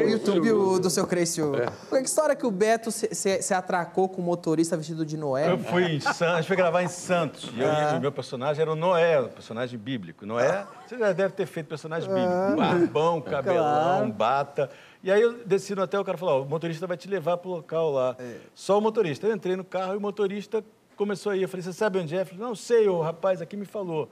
[0.50, 1.52] YouTube do seu Crescio.
[1.92, 5.52] Que história que o Beto se, se- se atracou com o motorista vestido de Noé?
[5.52, 7.52] Eu fui em Santos, a gente foi gravar em Santos.
[7.54, 10.26] E eu, o meu personagem era o Noé, o personagem bíblico.
[10.26, 12.56] Noé, você já deve ter feito personagem bíblico.
[12.58, 14.72] Barbão, cabelão, bata.
[15.02, 17.38] E aí eu desci no hotel, o cara falou, ó, o motorista vai te levar
[17.38, 18.18] pro local lá.
[18.54, 19.28] Só o motorista.
[19.28, 20.64] Eu entrei no carro e o motorista
[20.96, 21.44] começou a ir.
[21.44, 22.22] Eu falei, você sabe onde é?
[22.22, 24.10] Eu falei, não sei, o rapaz aqui me falou.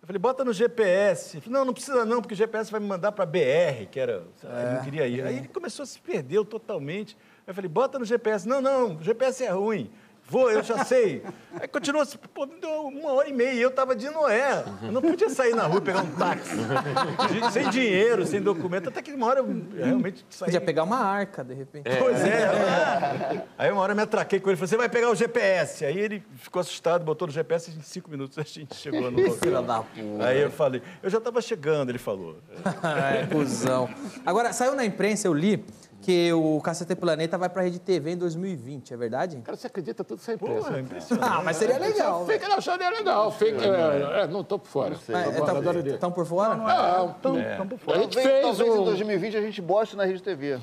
[0.00, 1.36] Eu falei, bota no GPS.
[1.36, 3.98] Ele falou, não, não precisa não, porque o GPS vai me mandar para BR, que
[3.98, 5.22] era, lá, ele não queria ir.
[5.22, 7.16] Aí ele começou a se perder totalmente.
[7.46, 8.48] Eu falei, bota no GPS.
[8.48, 9.90] Não, não, o GPS é ruim.
[10.30, 11.24] Vou, eu já sei.
[11.60, 14.64] Aí continuou, assim, pô, me deu uma hora e meia e eu tava de Noé.
[14.80, 16.54] Eu não podia sair na rua e pegar um táxi.
[16.54, 18.88] De- sem dinheiro, sem documento.
[18.88, 20.46] Até que uma hora eu realmente saí.
[20.46, 21.90] Podia pegar uma arca, de repente.
[21.98, 23.44] Pois é.
[23.58, 25.84] Aí uma hora eu me atraquei com ele, falei, você vai pegar o GPS.
[25.84, 29.18] Aí ele ficou assustado, botou no GPS e em cinco minutos a gente chegou no
[29.32, 29.62] Filha local.
[29.64, 30.26] da puta.
[30.26, 32.36] Aí eu falei, eu já estava chegando, ele falou.
[33.20, 33.88] É, cuzão.
[34.24, 35.64] Agora, saiu na imprensa, eu li,
[36.02, 39.36] que o Cacete Planeta vai pra Rede TV em 2020, é verdade?
[39.44, 40.66] Cara, você acredita tudo sem preço.
[40.68, 41.30] Pô, é impressionante.
[41.30, 42.26] Ah, mas seria legal.
[42.26, 43.30] Fake não, acharia legal.
[43.32, 44.94] Fake, é, é, não tô por fora.
[44.94, 46.54] Estão tá, por fora?
[46.56, 47.98] Não, Então, então por fora.
[47.98, 48.84] A gente Talvez, fez talvez em um...
[48.84, 50.58] 2020 a gente boste na Rede TV.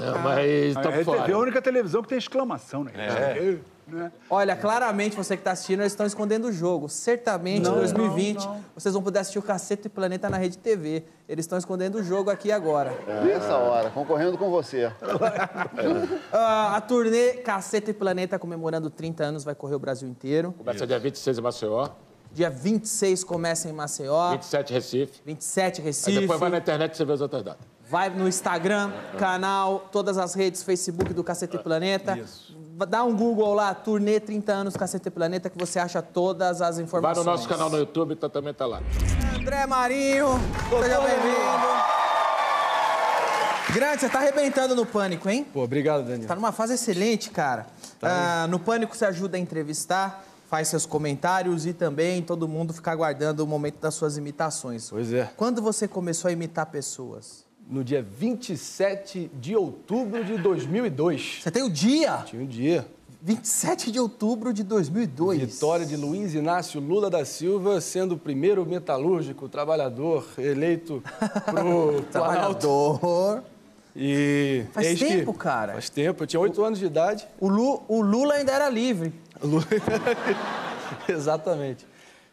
[0.00, 1.38] Não, mas A tô por RTV é a fora.
[1.38, 2.92] única televisão que tem exclamação, né?
[2.94, 3.58] É.
[3.92, 4.12] né?
[4.28, 6.88] Olha, claramente você que está assistindo, eles estão escondendo o jogo.
[6.88, 11.04] Certamente, em 2020, vocês vão poder assistir o Cacete Planeta na Rede TV.
[11.28, 12.92] Eles estão escondendo o jogo aqui agora.
[13.24, 14.92] Nessa hora, concorrendo com você.
[16.32, 20.54] Ah, a turnê Cacete Planeta comemorando 30 anos vai correr o Brasil inteiro.
[20.56, 21.88] Começa dia 26 em Maceió,
[22.32, 25.22] Dia 26 começa em Maceió, 27 em Recife.
[25.24, 26.20] 27 Aí Recife.
[26.20, 27.66] depois vai na internet e você vê as outras datas.
[27.88, 32.18] Vai no Instagram, canal, todas as redes, Facebook do Cacete Planeta.
[32.86, 36.84] Dá um Google lá, turnê 30 anos Cacete Planeta, que você acha todas as Vai
[36.84, 37.24] informações.
[37.26, 38.80] no nosso canal no YouTube, então também tá lá.
[39.38, 40.28] André Marinho,
[40.80, 41.88] seja bem-vindo.
[43.72, 45.44] Grande, você tá arrebentando no Pânico, hein?
[45.52, 46.26] Pô, obrigado, Daniel.
[46.26, 47.66] Tá numa fase excelente, cara.
[48.00, 52.72] Tá Ah, no Pânico você ajuda a entrevistar, faz seus comentários e também todo mundo
[52.72, 54.88] fica aguardando o momento das suas imitações.
[54.88, 55.28] Pois é.
[55.36, 57.44] Quando você começou a imitar pessoas?
[57.70, 61.40] No dia 27 de outubro de 2002.
[61.42, 62.22] Você tem o dia?
[62.24, 62.86] Tinha um dia.
[63.20, 65.40] 27 de outubro de 2002.
[65.40, 71.02] Vitória de Luiz Inácio Lula da Silva, sendo o primeiro metalúrgico, trabalhador, eleito
[71.44, 72.00] pro.
[72.10, 73.42] Trabalhador.
[73.94, 75.72] E Faz tempo, que- cara.
[75.74, 77.26] Faz tempo, eu tinha oito anos de idade.
[77.40, 79.12] O, Lu- o Lula ainda era livre.
[81.08, 81.84] Exatamente.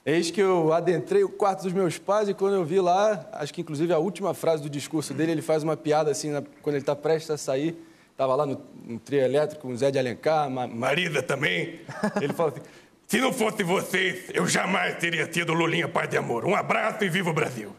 [0.06, 3.52] Eis que eu adentrei o quarto dos meus pais e quando eu vi lá, acho
[3.54, 6.76] que inclusive a última frase do discurso dele, ele faz uma piada assim, na- quando
[6.76, 7.76] ele está prestes a sair.
[8.12, 11.82] Estava lá no, no trio elétrico o Zé de Alencar, ma Marida também.
[12.22, 12.62] Ele fala assim,
[13.08, 16.46] Se não fosse vocês, eu jamais teria tido Lulinha Paz de Amor.
[16.46, 17.76] Um abraço e viva o Brasil.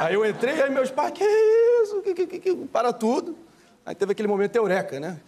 [0.00, 2.00] Aí eu entrei, aí meus pais, que isso?
[2.02, 3.36] Que, que, que- para tudo.
[3.84, 5.20] Aí teve aquele momento eureka, né?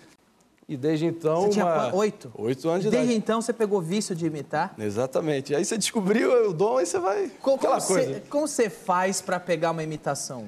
[0.71, 1.43] E desde então.
[1.43, 2.31] Você tinha uma- oito?
[2.39, 3.19] Oito anos de Desde idade.
[3.19, 4.73] então você pegou vício de imitar?
[4.79, 5.53] Exatamente.
[5.53, 7.29] Aí você descobriu o dom, aí você vai.
[7.43, 10.45] Como, aquela como como você faz pra pegar uma imitação?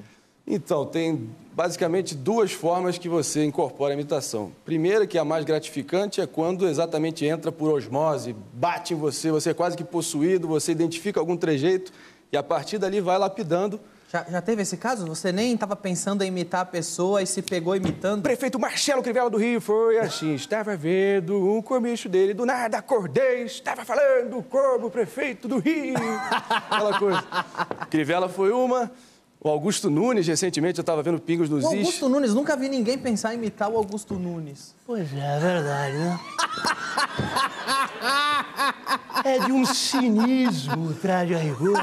[0.47, 4.53] Então, tem basicamente duas formas que você incorpora a imitação.
[4.63, 9.29] Primeira, que é a mais gratificante, é quando exatamente entra por osmose, bate em você,
[9.29, 11.91] você é quase que possuído, você identifica algum trejeito
[12.31, 13.77] e a partir dali vai lapidando.
[14.13, 15.07] Já, já teve esse caso?
[15.07, 18.21] Você nem estava pensando em imitar a pessoa e se pegou imitando?
[18.21, 23.41] Prefeito Marcelo Crivella do Rio foi assim, estava vendo um comicho dele, do nada acordei,
[23.45, 25.95] estava falando o corvo, prefeito do Rio,
[26.69, 27.23] aquela coisa.
[27.89, 28.91] Crivella foi uma,
[29.41, 31.79] o Augusto Nunes, recentemente, eu estava vendo Pingos nos O Is.
[31.79, 34.75] Augusto Nunes, nunca vi ninguém pensar em imitar o Augusto Nunes.
[34.85, 36.19] Pois é, é verdade, né?
[39.25, 41.81] É de um cinismo, traje a rigor,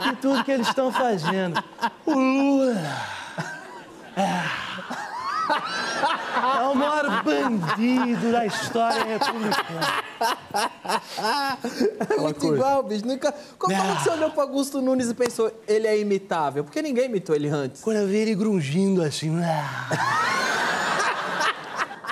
[0.00, 1.62] de tudo que eles estão fazendo.
[2.06, 2.76] O Lula
[4.16, 4.44] é,
[6.60, 10.02] é o maior bandido da história republicana.
[12.10, 13.06] É muito igual, bicho.
[13.06, 13.32] Nunca...
[13.58, 16.64] Como, como que você olhou pro Augusto Nunes e pensou, ele é imitável?
[16.64, 17.82] Porque ninguém imitou ele antes.
[17.82, 19.32] Quando eu vi ele grungindo assim,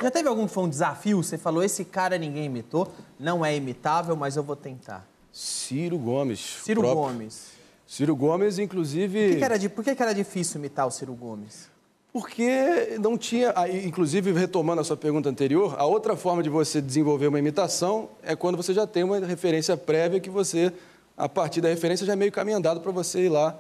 [0.03, 1.23] Já teve algum que foi um desafio?
[1.23, 5.10] Você falou, esse cara ninguém imitou, não é imitável, mas eu vou tentar.
[5.33, 6.61] Ciro Gomes.
[6.65, 7.03] Ciro próprio.
[7.03, 7.51] Gomes.
[7.87, 9.29] Ciro Gomes, Por inclusive.
[9.31, 11.69] que, que era, por que, que era difícil imitar o Ciro Gomes?
[12.13, 13.55] Porque não tinha.
[13.85, 18.35] Inclusive, retomando a sua pergunta anterior, a outra forma de você desenvolver uma imitação é
[18.35, 20.73] quando você já tem uma referência prévia que você,
[21.17, 23.57] a partir da referência, já é meio caminho andado para você ir lá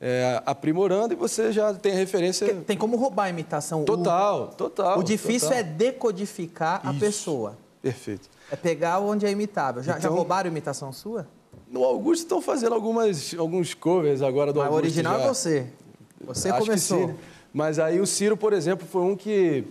[0.00, 2.54] é, aprimorando e você já tem a referência.
[2.66, 3.84] Tem como roubar a imitação.
[3.84, 4.98] Total, total.
[4.98, 5.58] O difícil total.
[5.58, 7.00] é decodificar a Isso.
[7.00, 7.58] pessoa.
[7.82, 8.28] Perfeito.
[8.50, 9.82] É pegar onde é imitável.
[9.82, 11.26] Já, já Então- roubaram imitação sua?
[11.68, 14.84] No Augusto estão fazendo algumas, alguns covers agora do Mas o Augusto.
[14.84, 15.24] original já.
[15.24, 15.66] é você.
[16.22, 17.08] Você Acho que começou.
[17.08, 17.14] sim?
[17.52, 19.64] Mas aí o Ciro, por exemplo, foi um que.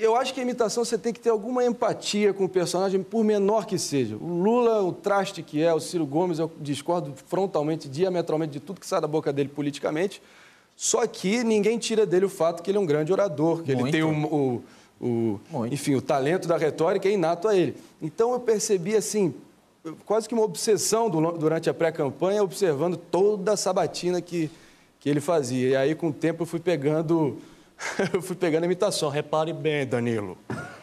[0.00, 3.22] Eu acho que a imitação você tem que ter alguma empatia com o personagem, por
[3.22, 4.16] menor que seja.
[4.16, 8.80] O Lula, o traste que é, o Ciro Gomes, eu discordo frontalmente, diametralmente de tudo
[8.80, 10.22] que sai da boca dele politicamente.
[10.74, 13.80] Só que ninguém tira dele o fato que ele é um grande orador, que ele
[13.82, 13.92] Muito.
[13.92, 14.62] tem o, o,
[15.00, 15.38] o-
[15.70, 17.76] enfim, o talento da retórica é inato a ele.
[18.00, 19.34] Então eu percebi assim,
[20.04, 24.50] quase que uma obsessão do- durante a pré-campanha, observando toda a sabatina que,
[24.98, 25.68] que ele fazia.
[25.70, 27.38] E aí, com o tempo, eu fui pegando,
[28.12, 29.08] eu fui pegando a imitação.
[29.10, 30.36] Repare bem, Danilo.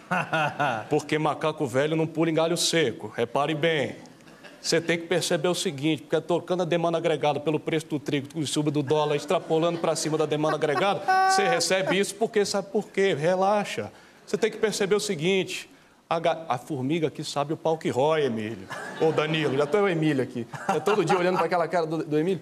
[0.90, 3.12] Porque macaco velho não pula em galho seco.
[3.16, 3.96] Repare bem.
[4.62, 8.30] Você tem que perceber o seguinte, porque tocando a demanda agregada pelo preço do trigo,
[8.34, 12.46] com o suba do dólar, extrapolando para cima da demanda agregada, você recebe isso porque
[12.46, 13.14] sabe por quê?
[13.14, 13.92] Relaxa.
[14.26, 15.70] Você tem que perceber o seguinte,
[16.10, 16.18] a,
[16.50, 18.68] a formiga aqui sabe o pau que rói, Emílio.
[19.02, 20.48] Ô, Danilo, já tô o Emílio aqui.
[20.74, 22.42] Eu todo dia olhando para aquela cara do, do Emílio.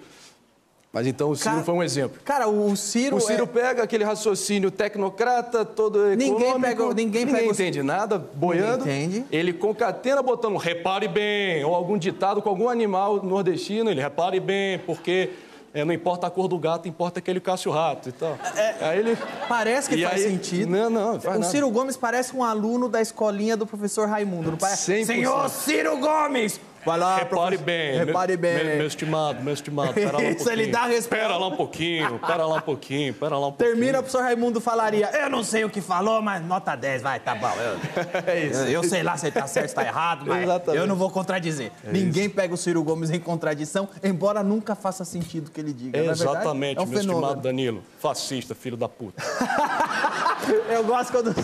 [0.93, 2.19] Mas então o Ciro Cara- foi um exemplo.
[2.25, 3.15] Cara, o Ciro.
[3.15, 7.81] O Ciro é- pega aquele raciocínio tecnocrata, todo Ninguém econômico, pega- ninguém pega o- entende
[7.81, 8.83] nada, boiando.
[8.83, 9.23] entende.
[9.31, 14.79] Ele concatena botando repare bem, ou algum ditado com algum animal nordestino, ele repare bem,
[14.79, 15.29] porque
[15.73, 18.38] é, não importa a cor do gato, importa aquele Cássio Rato e tal.
[18.81, 19.17] aí ele...
[19.47, 20.69] Parece que E faz aí- sentido.
[20.69, 21.51] Não, não, faz O nada.
[21.51, 24.91] Ciro Gomes parece um aluno da escolinha do professor Raimundo, não parece?
[24.93, 25.05] 100%.
[25.05, 26.60] Senhor Ciro Gomes!
[26.85, 27.97] Vai lá, Repare professor- bem.
[28.05, 28.65] Repare meu, bem.
[28.65, 31.15] Meu, meu estimado, meu estimado, pera lá um Isso, ele dá resposta.
[31.15, 33.69] Pera lá um pouquinho, pera lá um pouquinho, pera lá um pouquinho.
[33.75, 37.19] Termina, o professor Raimundo falaria: Eu não sei o que falou, mas nota 10, vai,
[37.19, 37.51] tá bom.
[37.51, 37.79] Eu,
[38.25, 38.59] É isso.
[38.61, 40.77] eu, eu sei lá se ele tá certo, se tá errado, mas Exatamente.
[40.81, 41.71] eu não vou contradizer.
[41.85, 45.73] É Ninguém pega o Ciro Gomes em contradição, embora nunca faça sentido o que ele
[45.73, 45.99] diga.
[45.99, 46.05] é?
[46.07, 47.21] Exatamente, é um meu fenômeno.
[47.25, 47.83] estimado Danilo.
[47.99, 49.21] Fascista, filho da puta.
[50.69, 51.35] Eu gosto quando.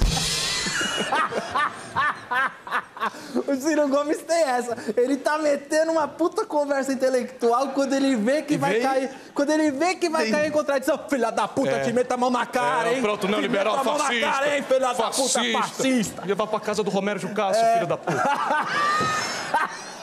[3.47, 4.75] o Ciro Gomes tem essa.
[4.95, 9.09] Ele tá metendo uma puta conversa intelectual quando ele vê que E vai vem- cair.
[9.33, 10.99] Quando ele vê que vai cair em contradição.
[11.09, 11.79] Filha da puta, É.
[11.83, 13.01] te meta a mão na cara, É, hein?
[13.01, 14.25] Pronto, não liberal meta a mão fascista.
[14.25, 15.11] na cara, hein, filha da puta,
[15.53, 16.21] fascista.
[16.23, 16.25] É.
[16.27, 18.17] Levar pra casa do Romero Jucácio, filho da puta.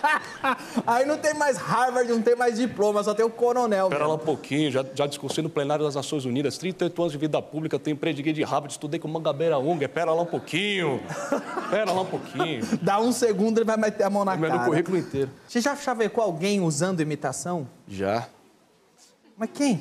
[0.86, 3.88] Aí não tem mais Harvard, não tem mais diploma, só tem o coronel.
[3.88, 4.14] Pera mesmo.
[4.16, 7.40] lá um pouquinho, já, já discursei no plenário das Nações Unidas, 38 anos de vida
[7.40, 11.00] pública, tenho prediguei de Harvard, estudei com Mangabeira Unger, pera lá um pouquinho,
[11.70, 12.66] pera lá um pouquinho.
[12.82, 14.60] Dá um segundo, ele vai meter a mão na Mas cara.
[14.60, 15.30] no currículo inteiro.
[15.48, 17.66] Você já chavecou alguém usando imitação?
[17.88, 18.26] Já.
[19.36, 19.80] Mas quem?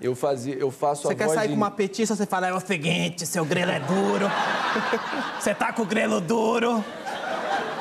[0.00, 2.46] Eu, fazia, eu faço Você a quer voz sair de- com uma petista, você fala,
[2.46, 4.26] é o seguinte, seu grelo é duro.
[5.40, 6.84] Você tá com o grelo duro.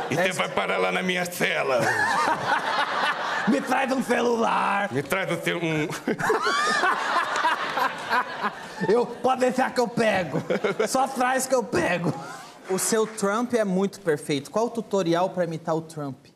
[0.10, 1.82] E você vai parar lá na minha cela.
[3.48, 4.92] Me traz um celular.
[4.92, 5.58] Me traz o seu...
[5.58, 5.88] Um...
[8.88, 10.42] Eu, pode deixar que eu pego.
[10.88, 12.14] Só traz que eu pego.
[12.70, 14.52] O seu Trump é muito perfeito.
[14.52, 16.28] Qual o tutorial pra imitar o Trump?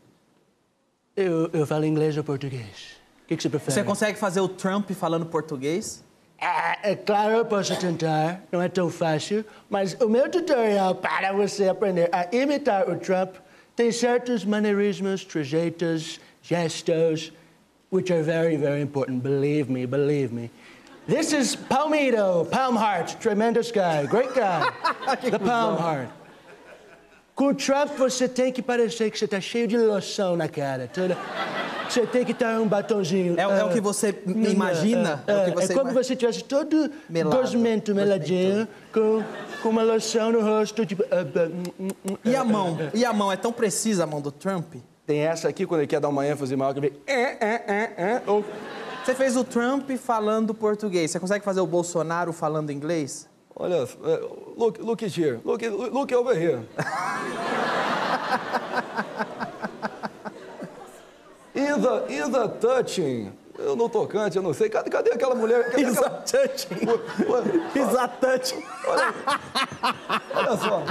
[1.16, 2.98] Eu, eu falo inglês ou português?
[3.24, 3.74] O que, que você prefere?
[3.74, 6.04] Você consegue fazer o Trump falando português?
[6.40, 8.42] Ah, é claro, eu posso tentar.
[8.52, 9.46] Não é tão fácil.
[9.70, 13.36] Mas o meu tutorial para você aprender a imitar o Trump
[13.76, 17.32] tem certos maneirismos, trejeitos, gestos,
[17.92, 19.22] which are very, very important.
[19.24, 20.50] Believe me, believe me.
[21.08, 24.70] This is Palmito, Palm Heart, tremendous guy, great guy.
[25.30, 26.10] the Palm Heart.
[27.36, 30.88] Com o Trump você tem que parecer que você está cheio de loção na cara.
[30.94, 31.18] Toda...
[31.90, 33.36] Você tem que estar um batonzinho.
[33.38, 35.24] É, é o que você imagina?
[35.28, 37.36] É, É o que é você como ima- se tivesse todo Melado.
[37.36, 39.24] gosmento, meladinho, com,
[39.62, 41.04] com uma loção no rosto, tipo...
[41.12, 42.78] ah, hum, hum, hum, E a mão?
[42.94, 43.32] E a mão?
[43.32, 44.76] É tão precisa a mão do Trump?
[45.06, 46.94] Tem essa aqui, quando ele quer dar uma ênfase maior, que vem...
[47.06, 48.44] É, é, é, é, ou...
[49.04, 51.10] Você fez o Trump falando português.
[51.10, 53.28] Você consegue fazer o Bolsonaro falando inglês?
[53.56, 54.20] Olha, é,
[54.58, 56.62] look, look here, look, look over here.
[61.54, 63.34] In the, in the touching.
[63.64, 64.70] Eu no tocante, eu não sei.
[64.70, 65.70] Cadê, cadê aquela mulher?
[65.70, 66.08] Cadê Is aquela...
[66.08, 66.86] a touching.
[67.30, 67.42] Ué,
[67.76, 68.64] Is a touching.
[70.36, 70.84] Olha só.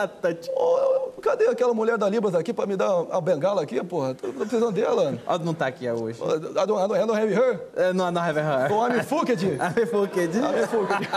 [0.00, 0.50] A touching.
[0.56, 4.14] Ô, cadê aquela mulher da Libras aqui pra me dar a bengala aqui, porra?
[4.14, 5.18] Tô, tô precisando dela.
[5.26, 6.20] Ela não tá aqui hoje.
[6.20, 7.60] I don't, I don't, I don't have her.
[7.76, 8.68] Uh, no, I don't have her.
[8.72, 9.44] Oh, I'm fucked.
[9.44, 10.18] I'm fucked.
[10.18, 11.08] I'm fucked.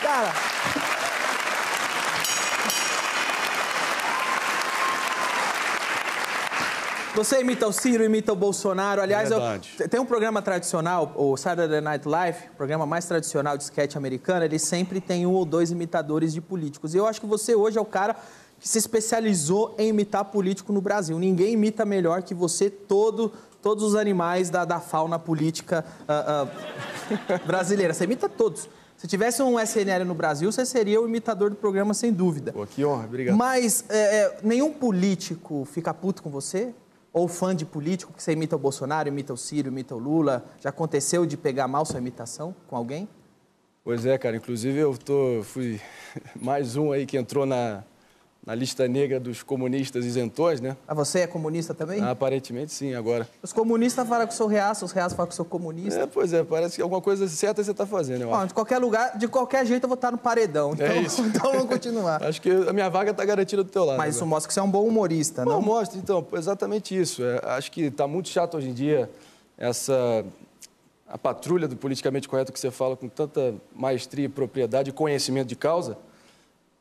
[0.00, 0.32] Cara,
[7.14, 9.02] Você imita o Ciro, imita o Bolsonaro.
[9.02, 9.38] Aliás, eu-
[9.88, 14.58] tem um programa tradicional, o Saturday Night Live, programa mais tradicional de sketch americano, ele
[14.58, 16.94] sempre tem um ou dois imitadores de políticos.
[16.94, 18.16] E eu acho que você hoje é o cara
[18.58, 21.18] que se especializou em imitar político no Brasil.
[21.18, 27.38] Ninguém imita melhor que você todo, todos os animais da, da fauna política ah, ah,
[27.44, 27.92] brasileira.
[27.92, 28.70] Você imita todos.
[28.96, 32.52] Se tivesse um SNL no Brasil, você seria o imitador do programa, sem dúvida.
[32.52, 33.36] Pô, que honra, obrigado.
[33.36, 36.72] Mas é, é, nenhum político fica puto com você?
[37.12, 40.44] Ou fã de político, que você imita o Bolsonaro, imita o Ciro, imita o Lula?
[40.58, 43.08] Já aconteceu de pegar mal sua imitação com alguém?
[43.84, 44.36] Pois é, cara.
[44.36, 45.80] Inclusive, eu tô, fui
[46.40, 47.84] mais um aí que entrou na,
[48.44, 50.76] na lista negra dos comunistas isentões, né?
[50.86, 52.02] Ah, você é comunista também?
[52.02, 53.28] Aparentemente, sim, agora.
[53.40, 56.00] Os comunistas falam que sou reaça, os reaças falam que sou comunista.
[56.00, 58.48] É, pois é, parece que alguma coisa certa você está fazendo, eu Bom, acho.
[58.48, 60.72] de qualquer lugar, de qualquer jeito eu vou estar no paredão.
[60.72, 61.22] Então, É isso.
[61.26, 62.20] então vamos continuar.
[62.24, 63.98] Acho que a minha vaga está garantida do teu lado.
[63.98, 64.30] Mas isso agora.
[64.30, 65.62] mostra que você é um bom humorista, Não, não?
[65.62, 67.22] mostra, então, exatamente isso.
[67.22, 69.08] É, acho que está muito chato hoje em dia
[69.56, 70.24] essa
[71.06, 75.54] a patrulha do politicamente correto que você fala com tanta maestria, propriedade e conhecimento de
[75.54, 75.96] causa,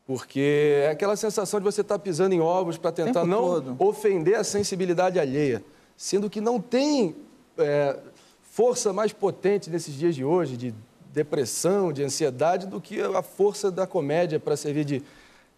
[0.06, 3.76] porque é aquela sensação de você estar pisando em ovos para tentar não todo.
[3.80, 5.64] ofender a sensibilidade alheia,
[5.96, 7.16] sendo que não tem
[7.58, 7.98] é,
[8.42, 10.74] força mais potente nesses dias de hoje de
[11.14, 15.04] depressão, de ansiedade, do que a força da comédia para servir de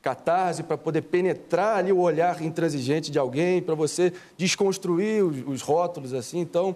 [0.01, 5.61] catarse, para poder penetrar ali o olhar intransigente de alguém, para você desconstruir os, os
[5.61, 6.39] rótulos assim.
[6.39, 6.75] Então,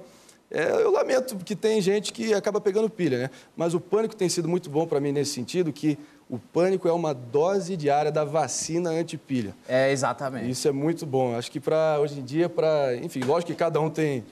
[0.49, 3.29] é, eu lamento que tem gente que acaba pegando pilha, né?
[3.55, 5.97] Mas o pânico tem sido muito bom para mim nesse sentido, que
[6.29, 9.53] o pânico é uma dose diária da vacina antipilha.
[9.67, 10.49] É, exatamente.
[10.49, 11.35] Isso é muito bom.
[11.35, 14.23] Acho que para hoje em dia, para, enfim, lógico que cada um tem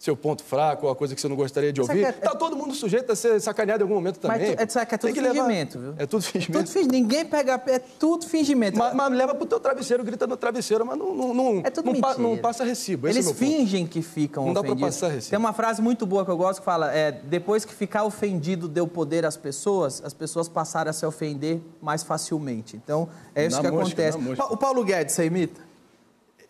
[0.00, 2.06] seu ponto fraco, ou a coisa que você não gostaria de ouvir.
[2.06, 4.38] aqui é- Tá todo mundo sujeito a ser sacaneado em algum momento também.
[4.56, 5.94] Mas tu- é, é tudo que levar- fingimento, viu?
[5.98, 6.58] É tudo fingimento.
[6.64, 7.62] Tudo fingi- Ninguém pega...
[7.66, 8.78] É tudo fingimento.
[8.78, 11.92] Mas, mas leva pro teu travesseiro, grita no travesseiro, mas não, não, não, É tudo
[11.92, 13.08] não, pa- não passa recibo.
[13.08, 13.38] Esse Eles é ponto.
[13.38, 14.96] fingem que ficam Não dá pra ofendidos.
[14.96, 15.30] passar recibo.
[15.30, 18.68] Tem uma frase muito boa que eu gosto que fala: é, depois que ficar ofendido
[18.68, 22.74] deu poder às pessoas, as pessoas passaram a se ofender mais facilmente.
[22.74, 24.42] Então, é isso Na que mosca, acontece.
[24.50, 25.60] O Paulo Guedes, você imita?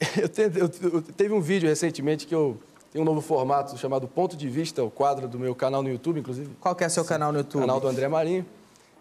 [0.17, 2.57] Eu, te- eu- eu- teve um vídeo recentemente que eu
[2.93, 6.21] tenho um novo formato chamado Ponto de Vista, o quadro do meu canal no YouTube,
[6.21, 6.51] inclusive.
[6.61, 7.61] Qual que é seu canal no YouTube?
[7.61, 8.45] Canal do André Marinho.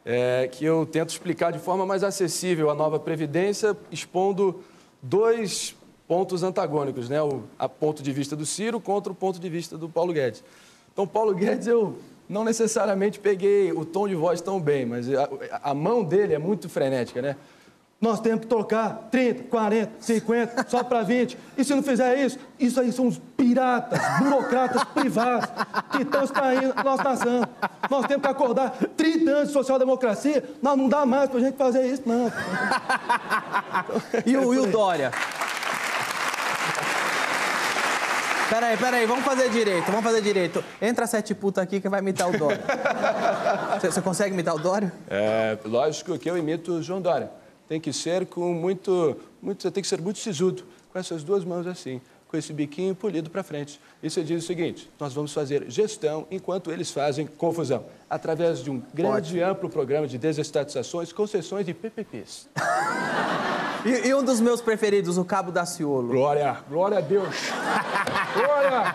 [0.05, 4.61] é, que eu tento explicar de forma mais acessível a nova Previdência, expondo
[5.01, 5.75] dois
[6.07, 7.21] pontos antagônicos, né?
[7.21, 10.43] O a ponto de vista do Ciro contra o ponto de vista do Paulo Guedes.
[10.91, 11.97] Então, Paulo Guedes, eu
[12.27, 15.29] não necessariamente peguei o tom de voz tão bem, mas a,
[15.63, 17.35] a mão dele é muito frenética, né?
[18.01, 21.37] Nós temos que tocar 30, 40, 50, só para 20.
[21.57, 25.49] E se não fizer isso, isso aí são os piratas, burocratas privados
[25.91, 27.41] que estão extraindo a nossa nação.
[27.89, 30.41] Nós temos que acordar 30 anos de social-democracia.
[30.61, 32.31] Não, não dá mais pra gente fazer isso, não.
[34.25, 35.11] E o, e o Dória?
[38.49, 40.63] Peraí, peraí, vamos fazer direito, vamos fazer direito.
[40.81, 42.59] Entra sete puta aqui que vai imitar o Dório.
[43.81, 44.89] Você consegue imitar o Dório?
[45.09, 47.29] É, lógico que eu imito o João Dória.
[47.69, 51.45] Tem que ser com muito, muito, você tem que ser muito sisudo, com essas duas
[51.45, 53.79] mãos assim, com esse biquinho polido para frente.
[54.01, 58.71] E você diz o seguinte: nós vamos fazer gestão enquanto eles fazem confusão, através de
[58.71, 62.49] um grande e amplo programa de desestatizações, concessões e PPPs.
[63.85, 66.09] E, e um dos meus preferidos, o Cabo Daciolo.
[66.09, 67.33] Glória, glória a Deus.
[68.35, 68.93] Glória!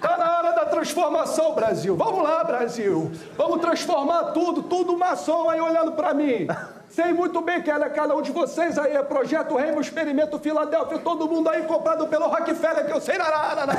[0.00, 1.96] Tá na hora da transformação, Brasil.
[1.96, 3.10] Vamos lá, Brasil.
[3.38, 6.46] Vamos transformar tudo, tudo maçom aí olhando pra mim.
[6.90, 10.98] Sei muito bem que é cada um de vocês aí, é Projeto Remo, Experimento Filadélfia,
[10.98, 13.18] todo mundo aí comprado pelo Rockefeller, que eu sei.
[13.18, 13.64] Nararara.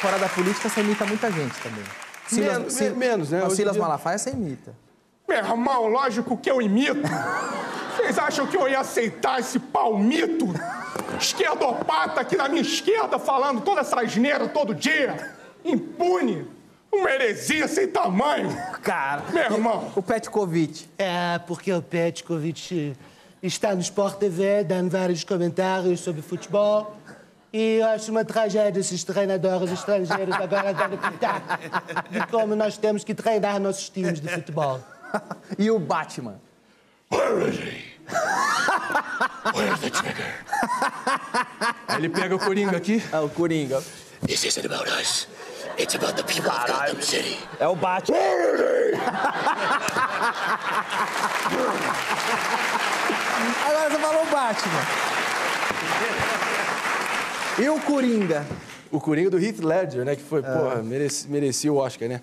[0.00, 1.84] Fora da política, você imita muita gente também.
[2.32, 3.48] Menos- Sil- menos, né?
[3.50, 4.72] Silas Malafaia você imita.
[5.28, 7.02] Meu irmão, lógico que eu imito.
[8.08, 10.46] Vocês acham que eu ia aceitar esse palmito
[11.20, 15.34] esquerdopata aqui na minha esquerda falando toda essa asneira todo dia?
[15.62, 16.46] Impune.
[16.90, 18.48] Uma heresia sem tamanho.
[18.82, 19.24] Cara.
[19.30, 19.92] Meu irmão.
[19.94, 20.88] O Petkovic.
[20.96, 22.96] É, porque o Petkovic
[23.42, 26.96] está no Sport TV dando vários comentários sobre futebol.
[27.52, 31.58] E eu acho uma tragédia esses treinadores estrangeiros agora dando pitaco
[32.10, 34.80] de como nós temos que treinar nossos times de futebol.
[35.58, 36.38] E o Batman?
[41.88, 43.02] Aí ele pega o Coringa aqui.
[43.12, 43.82] É o Coringa.
[44.26, 45.28] This isn't about us.
[45.78, 47.38] It's about the people of Gotham City.
[47.60, 48.18] É o Batman.
[53.66, 54.80] Agora você falou o Batman.
[57.58, 58.46] E o Coringa?
[58.90, 60.16] O Coringa do Heath Ledger, né?
[60.16, 62.20] Que foi, porra, mereci- merecia o Oscar, né?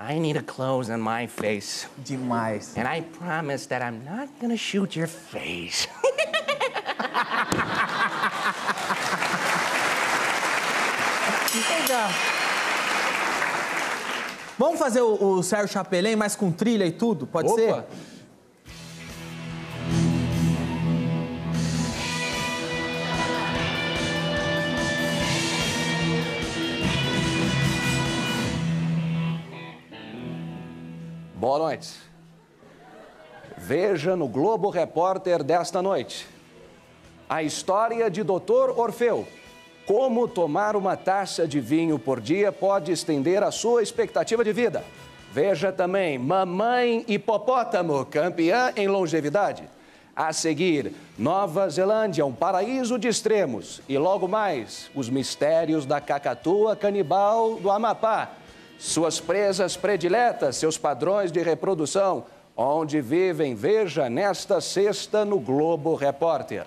[0.00, 1.88] I need a close on my face.
[2.04, 2.76] Demais.
[2.76, 5.88] And I promise that I'm not gonna shoot your face.
[11.52, 12.10] Legal.
[14.56, 17.26] Vamos fazer o, o Sérgio Chapelin, mas com trilha e tudo?
[17.26, 17.56] Pode Opa.
[17.60, 17.84] ser?
[31.48, 31.88] Boa noite.
[33.56, 36.28] Veja no Globo Repórter desta noite
[37.26, 38.76] a história de Dr.
[38.76, 39.26] Orfeu.
[39.86, 44.84] Como tomar uma taça de vinho por dia pode estender a sua expectativa de vida.
[45.32, 49.62] Veja também Mamãe Hipopótamo, campeã em longevidade.
[50.14, 53.80] A seguir, Nova Zelândia, um paraíso de extremos.
[53.88, 58.32] E logo mais, os mistérios da cacatua canibal do Amapá.
[58.78, 62.24] Suas presas prediletas, seus padrões de reprodução.
[62.56, 66.66] Onde vivem, veja nesta sexta no Globo Repórter.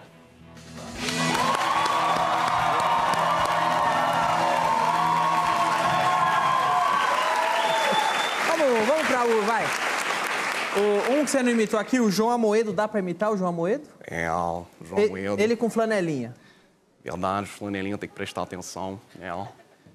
[8.47, 9.41] Vamos, vamos pra o.
[9.43, 9.65] Vai.
[10.77, 12.71] O, um que você não imitou aqui, o João Amoedo.
[12.71, 13.87] Dá pra imitar o João Amoedo?
[14.05, 15.41] É, o João E- Moedo.
[15.41, 16.33] Ele com flanelinha.
[17.03, 19.31] Verdade, o flanelinha tem que prestar atenção, né?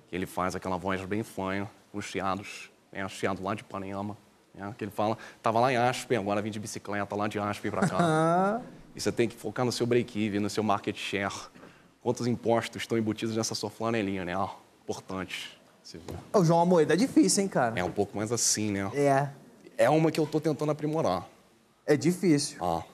[0.09, 3.09] Que ele faz aquela voz bem fanha, com chiados, né?
[3.09, 4.17] Chiado lá de Ipanema,
[4.55, 4.75] né?
[4.77, 7.89] Que ele fala, tava lá em Aspen, agora vim de bicicleta lá de Aspen pra
[7.89, 8.61] cá.
[8.95, 11.35] e você tem que focar no seu break-even, no seu market share.
[12.03, 14.35] Quantos impostos estão embutidos nessa sua flanelinha, né?
[14.85, 15.59] Importante.
[15.83, 16.15] Você vê.
[16.33, 17.79] O João Amoedo é difícil, hein, cara?
[17.79, 18.91] É um pouco mais assim, né?
[18.95, 19.29] É.
[19.79, 21.27] É uma que eu tô tentando aprimorar.
[21.87, 22.59] É difícil.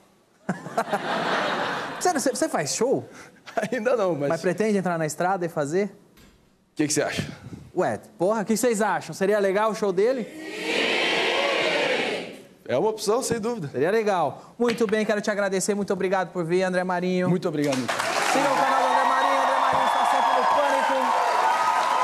[1.99, 3.07] Sério, você, você faz show?
[3.71, 4.29] Ainda não, mas.
[4.29, 5.85] Mas pretende entrar na estrada e fazer?
[5.85, 7.31] O que, que você acha?
[7.75, 9.15] Ué, porra, o que vocês acham?
[9.15, 10.27] Seria legal o show dele?
[12.67, 13.67] É uma opção, sem dúvida.
[13.67, 14.53] Seria legal.
[14.59, 15.73] Muito bem, quero te agradecer.
[15.73, 17.27] Muito obrigado por vir, André Marinho.
[17.27, 17.75] Muito obrigado.
[17.77, 19.41] Siga o canal do André Marinho.
[19.41, 20.93] André Marinho está sempre no pânico.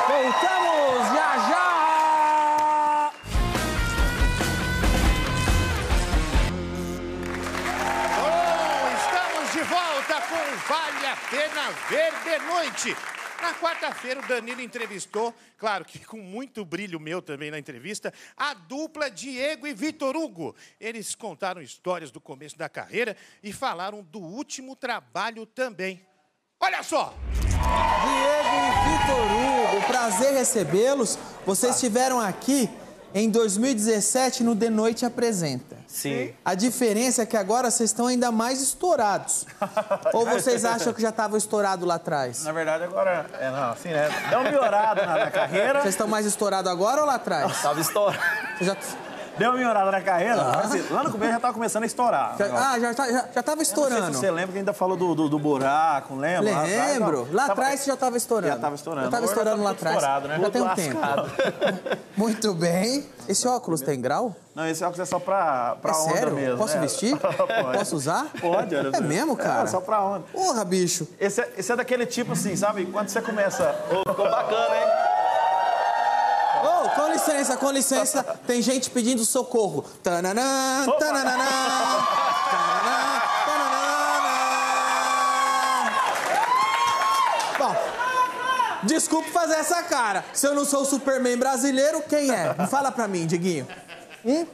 [0.09, 3.11] Voltamos já já!
[8.17, 13.18] Bom, estamos de volta com Vale a Pena Ver de Noite.
[13.41, 18.53] Na quarta-feira, o Danilo entrevistou, claro que com muito brilho meu também na entrevista, a
[18.53, 20.55] dupla Diego e Vitor Hugo.
[20.79, 26.05] Eles contaram histórias do começo da carreira e falaram do último trabalho também.
[26.59, 27.15] Olha só!
[27.39, 31.17] Diego e Vitor Hugo, prazer recebê-los.
[31.45, 32.69] Vocês estiveram aqui
[33.13, 35.77] em 2017 no The Noite Apresenta.
[35.87, 36.33] Sim.
[36.45, 39.45] A diferença é que agora vocês estão ainda mais estourados.
[40.13, 42.43] Ou vocês acham que já estavam estourados lá atrás?
[42.43, 44.09] Na verdade, agora, é, não, assim, né?
[44.29, 45.81] Deu uma melhorada na, na carreira.
[45.81, 47.61] Vocês estão mais estourados agora ou lá atrás?
[47.61, 48.23] Tava estourado.
[48.57, 48.77] Você já...
[49.39, 50.39] Deu uma melhorada na carreira.
[50.41, 50.51] Ah.
[50.57, 52.35] mas, assim, lá no começo já tava começando a estourar.
[52.37, 54.13] Já- ah, já, tá- já, já tava estourando.
[54.13, 56.61] se você lembra que ainda falou do, do, do buraco, lembra?
[56.61, 57.27] Lembro.
[57.31, 58.53] Lá atrás você já tava estourando.
[58.53, 59.05] Já tava estourando.
[59.05, 59.95] Já tava Agora estourando lá atrás.
[59.95, 60.39] estourado, né?
[60.39, 60.99] Já tem um tempo.
[62.15, 63.05] Muito bem.
[63.27, 64.35] Esse óculos tem grau?
[64.55, 66.33] Não, esse óculos é só pra, pra É onda sério?
[66.35, 66.57] mesmo.
[66.57, 66.81] Posso né?
[66.81, 67.15] vestir?
[67.17, 67.77] Pode.
[67.77, 68.25] Posso usar?
[68.41, 68.91] Pode, olha.
[68.93, 69.63] É mesmo, cara?
[69.63, 70.23] É, só pra onda.
[70.33, 71.07] Porra, bicho.
[71.19, 72.85] Esse é, esse é daquele tipo assim, sabe?
[72.87, 73.73] Quando você começa...
[73.91, 75.08] Ô, ficou bacana, hein?
[76.61, 78.23] Ô, com licença, com licença.
[78.45, 79.83] Tem gente pedindo socorro.
[80.03, 81.47] Tananã, tananã, tananã,
[83.45, 83.89] tananã.
[87.57, 87.75] Bom,
[88.83, 90.23] desculpe fazer essa cara.
[90.33, 92.53] Se eu não sou o Superman brasileiro, quem é?
[92.67, 93.67] Fala pra mim, Diguinho.
[94.25, 94.45] Hum?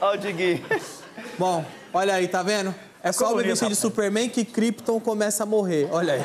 [0.00, 0.64] Ó o Diguinho.
[1.38, 2.74] Bom, olha aí, tá vendo?
[3.02, 3.76] É só bonito, vestir de.
[3.76, 5.88] Superman que Krypton começa a morrer.
[5.90, 6.22] Olha aí.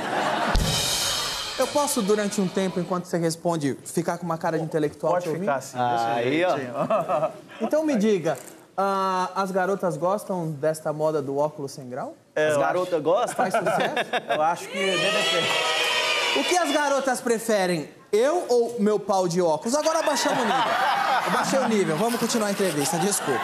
[1.58, 5.14] Eu posso, durante um tempo, enquanto você responde, ficar com uma cara de intelectual?
[5.14, 5.78] Pode ficar assim.
[5.78, 7.30] desse Aí, ó.
[7.62, 8.38] Então me diga,
[8.76, 12.16] ah, as garotas gostam desta moda do óculos sem grau?
[12.36, 13.36] É, as eu garotas acho- gostam?
[13.36, 13.94] Faz sucesso?
[14.34, 17.88] Eu acho que deve O que as garotas preferem?
[18.12, 19.76] Eu ou meu pau de óculos?
[19.76, 20.72] Agora abaixamos o nível.
[21.26, 23.42] Eu baixei o nível, vamos continuar a entrevista, desculpa.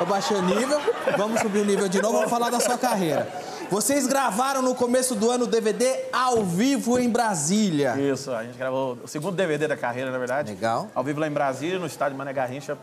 [0.00, 0.80] Eu baixei o nível,
[1.16, 3.28] vamos subir o nível de novo, vamos falar da sua carreira.
[3.72, 7.98] Vocês gravaram no começo do ano o DVD ao vivo em Brasília.
[7.98, 10.50] Isso, a gente gravou o segundo DVD da carreira, na verdade.
[10.50, 10.90] Legal.
[10.94, 12.76] Ao vivo lá em Brasília, no estádio Mané Garrincha.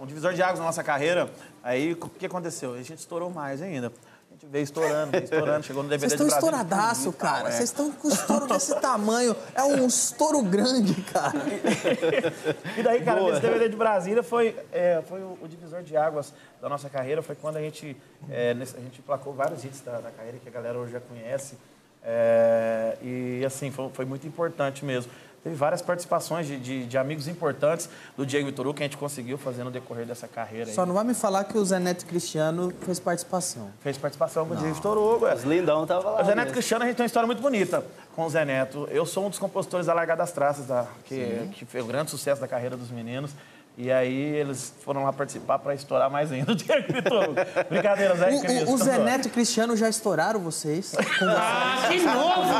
[0.00, 1.30] Um divisor de águas na nossa carreira.
[1.62, 2.74] Aí, o que aconteceu?
[2.74, 3.92] A gente estourou mais ainda.
[4.32, 7.48] A gente veio estourando, veio estourando, chegou no DVD Vocês estão estouradaço, cara.
[7.48, 7.52] é.
[7.52, 9.36] Vocês estão com estouro desse tamanho.
[9.54, 11.34] É um estouro grande, cara.
[12.78, 13.32] E daí, cara, Boa.
[13.32, 17.20] esse DVD de Brasília foi, é, foi o, o divisor de águas da nossa carreira.
[17.20, 17.94] Foi quando a gente,
[18.30, 21.00] é, nesse- a gente placou vários hits da, da carreira que a galera hoje já
[21.00, 21.56] conhece.
[22.02, 25.12] É, e, assim, foi, foi muito importante mesmo.
[25.42, 28.96] Teve várias participações de, de- de amigos importantes do Diego Vitor Hugo que a gente
[28.96, 30.68] conseguiu fazer no decorrer dessa carreira.
[30.70, 30.74] aí.
[30.74, 33.70] Só não vai me falar que o Zé Neto Cristiano fez participação.
[33.80, 35.26] Fez participação com o Diego Vitor Hugo.
[35.26, 35.34] é.
[35.34, 36.22] Os lindão tava lá.
[36.22, 36.52] O Zé Neto mesmo.
[36.52, 37.84] Cristiano, a gente tem uma história muito bonita
[38.14, 38.86] com o Zé Neto.
[38.90, 42.10] Eu sou um dos compositores da Largada das Traças, da, que, que foi o grande
[42.12, 43.32] sucesso da carreira dos meninos.
[43.76, 47.28] E aí eles foram lá participar para estourar mais ainda o Diego Vitor.
[47.70, 48.28] Brincadeira, Zé.
[48.30, 48.98] O, Cris, o- o Zé.
[48.98, 50.92] Neto e Cristiano já estouraram vocês?
[51.18, 52.52] Com Ah, de novo!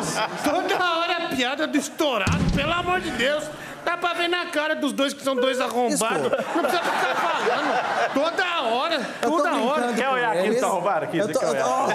[0.43, 3.45] Toda hora a piada do estourado, pelo amor de Deus.
[3.85, 6.23] Dá pra ver na cara dos dois que são dois arrombados.
[6.23, 6.31] Não
[6.63, 8.13] precisa ficar falando.
[8.15, 9.87] Toda hora, toda hora.
[9.89, 10.61] brincando com eles.
[11.15, 11.93] Eu tô, eu, tô-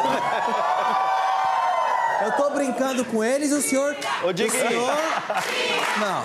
[2.25, 3.95] eu tô brincando com eles e o senhor.
[4.23, 4.91] Ô, o senhor.
[5.99, 6.21] Não.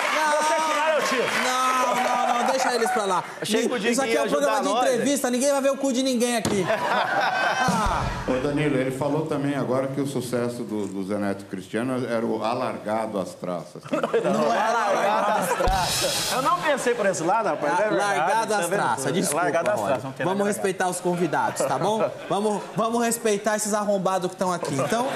[1.17, 1.77] Não.
[1.87, 2.27] Você tirar, eu tiro.
[2.27, 2.56] Não, não, não.
[2.67, 3.23] Deixa eles pra lá.
[3.41, 5.29] Achei que o Isso aqui é um programa de entrevista.
[5.29, 6.65] Ninguém vai ver o cu de ninguém aqui.
[8.27, 12.25] Ô Danilo, ele falou também agora que o sucesso do, do Zé Neto Cristiano era
[12.25, 13.81] o alargado às traças.
[13.91, 16.31] Não é largada as traças.
[16.33, 17.79] Eu não pensei por esse lado, rapaz.
[17.79, 18.69] é Largado as vendo?
[18.71, 19.43] traças, desculpa.
[19.43, 19.83] Largado Rony.
[19.85, 20.03] traças.
[20.03, 21.97] não Vamos respeitar os convidados, tá bom?
[22.29, 24.73] Vamos, vamos respeitar esses arrombados que estão aqui.
[24.75, 25.07] Então,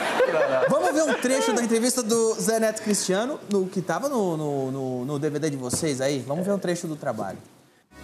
[0.70, 4.72] vamos ver um trecho da entrevista do Zé Neto Cristiano, no, que tava no, no,
[4.72, 6.20] no- no DVD de vocês aí.
[6.26, 7.38] Vamos ver um trecho do trabalho.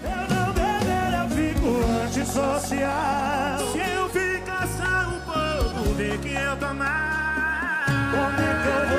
[0.03, 1.67] Eu fico
[2.03, 3.59] antissocial.
[3.71, 7.85] Se eu ficar só um pouco, vê que eu tô mal.
[8.11, 8.96] Como é que eu vou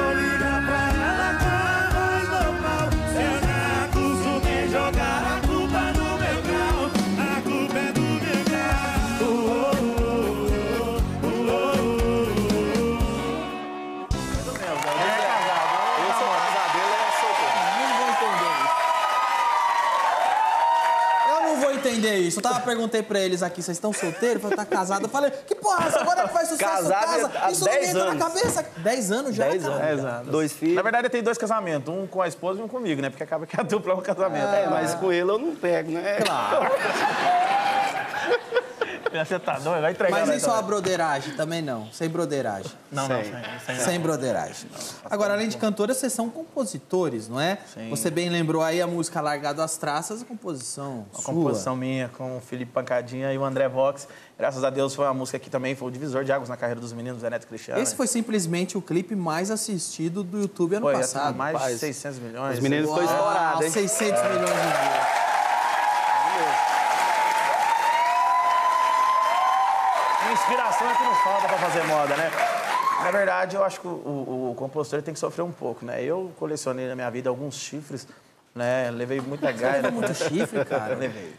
[22.69, 24.35] perguntei pra eles aqui, vocês estão solteiros?
[24.37, 25.05] Eu falei, tá casado.
[25.05, 27.31] Eu falei, que porra, é agora é que faz sucesso Casado casa?
[27.43, 28.23] há Isso não 10 entra na anos.
[28.25, 28.66] cabeça.
[28.77, 29.75] 10 anos já, 10 cara?
[29.75, 29.87] anos.
[29.87, 30.29] Dez anos.
[30.29, 30.77] Dois filhos.
[30.77, 31.93] Na verdade, tem dois casamentos.
[31.93, 33.09] Um com a esposa e um comigo, né?
[33.11, 34.55] Porque acaba que a dupla é um casamento.
[34.55, 36.16] É, mas com ele eu não pego, né?
[36.21, 36.71] Claro.
[39.11, 39.81] Você tá doido?
[39.83, 40.51] Vai entregar Mas é então.
[40.53, 41.35] uma broderagem?
[41.35, 41.91] Também não.
[41.93, 42.71] Sem broderagem.
[42.93, 43.33] Não, não, sem-
[43.67, 43.85] sem não.
[43.85, 44.71] Sem broderagem.
[45.05, 47.59] Agora, além de cantores, vocês são compositores, não é?
[47.75, 47.91] Sim.
[47.91, 51.35] Você bem lembrou aí a música Largado às Traças, a composição Uma sua.
[51.35, 54.07] composição minha com o Felipe Pancadinha e o André Vox.
[54.39, 56.81] Graças a Deus foi uma música que também foi o divisor de águas na carreira
[56.81, 57.81] dos meninos, Zé Neto Cristiano.
[57.81, 61.35] Esse foi simplesmente o clipe mais assistido do YouTube ano Foi, passado.
[61.35, 61.81] mais de Rapaz.
[61.81, 62.55] 600 milhões.
[62.55, 63.71] Os meninos foi Uau, estourado, hein?
[63.71, 65.28] 600 milhões de views.
[70.81, 72.31] É que não falta pra fazer moda, né?
[73.03, 76.03] Na verdade, eu acho que o, o- o compositor tem que sofrer um pouco, né?
[76.03, 78.07] Eu colecionei na minha vida alguns chifres,
[78.55, 78.91] né?
[78.91, 79.83] Levei muita gaia.
[79.83, 80.95] levou muito chifre, cara?
[80.97, 81.35] Levei.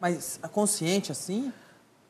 [0.00, 1.52] Mas a consciente assim?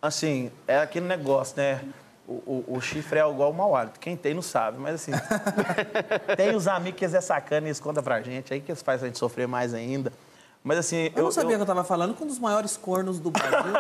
[0.01, 1.81] Assim, é aquele negócio, né?
[2.27, 3.99] o, o- o chifre é igual o mau hálito.
[4.01, 5.12] Quem tem não sabe, mas assim.
[6.37, 8.83] tem os amigos que eles é sacana e eles contam pra gente, aí que eles
[8.83, 10.12] fazem a gente sofrer mais ainda.
[10.65, 11.11] Mas assim.
[11.17, 13.73] Eu, não sabia que eu tava falando com um dos maiores cornos do Brasil.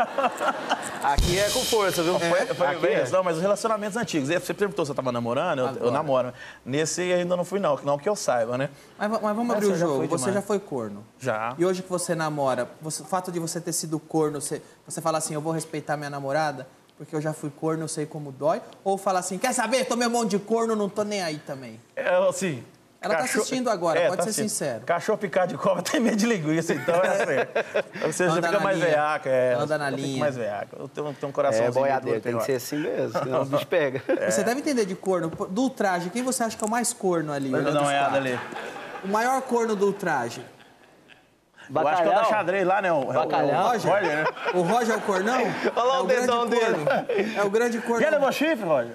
[1.02, 2.18] Aqui é com força, viu?
[2.18, 3.08] Foi, foi Aqui bem é.
[3.08, 4.28] Não, mas os relacionamentos antigos.
[4.28, 6.32] Você perguntou se eu tava namorando, eu, eu namoro.
[6.64, 7.78] Nesse ainda não fui, não.
[7.84, 8.68] Não que eu saiba, né?
[8.98, 10.06] Mas, mas vamos Essa abrir o eu já jogo.
[10.08, 10.34] Você demais.
[10.34, 11.04] já foi corno.
[11.20, 11.54] Já.
[11.56, 15.00] E hoje que você namora, você- o fato de você ter sido corno, você, você
[15.00, 16.66] fala assim, eu vou respeitar minha namorada,
[16.98, 18.60] porque eu já fui corno, eu sei como dói.
[18.82, 19.84] Ou fala assim, quer saber?
[19.84, 21.80] Tomei um monte de corno, não tô nem aí também.
[21.94, 22.62] É, assim.
[23.02, 24.48] Ela tá assistindo agora, É, pode tá ser assistindo.
[24.48, 24.80] sincero.
[24.84, 28.06] Cachorro picado de cobra tem medo de linguiça, então é assim.
[28.06, 28.90] Você já Anda fica mais linha.
[28.90, 29.28] veaca.
[29.30, 30.20] É, Anda na linha.
[30.20, 30.76] mais veaca.
[30.78, 33.66] Eu tenho, tenho um coração É, boiadeiro, tem que ser assim mesmo, senão o bicho
[33.66, 34.02] pega.
[34.30, 35.28] Você deve entender de corno.
[35.28, 37.52] Do ultraje, quem você acha que é o mais corno ali?
[37.52, 38.38] Olhando dar uma os olhada ali.
[39.04, 40.44] O maior corno do ultraje.
[41.74, 42.92] Eu acho que é o da xadrez lá, né?
[42.92, 43.64] O, é o- Bacalhau?
[43.66, 44.24] o Roger, né?
[44.54, 45.40] O Roger é o cornão?
[45.74, 46.84] Olha lá é o dedão grande dele.
[46.84, 47.38] corno.
[47.40, 48.02] É o grande corno.
[48.02, 48.94] Já levou chifre, Roger?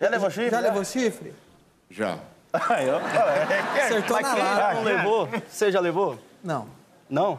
[0.00, 0.50] Já levou chifre?
[0.50, 1.34] Já levou chifre?
[1.90, 2.18] Já.
[2.52, 2.98] Aí, ó.
[3.84, 4.56] Acertou Mas na quem lata.
[4.56, 5.28] já Não levou?
[5.48, 6.18] Você já levou?
[6.44, 6.66] Não.
[7.08, 7.38] Não?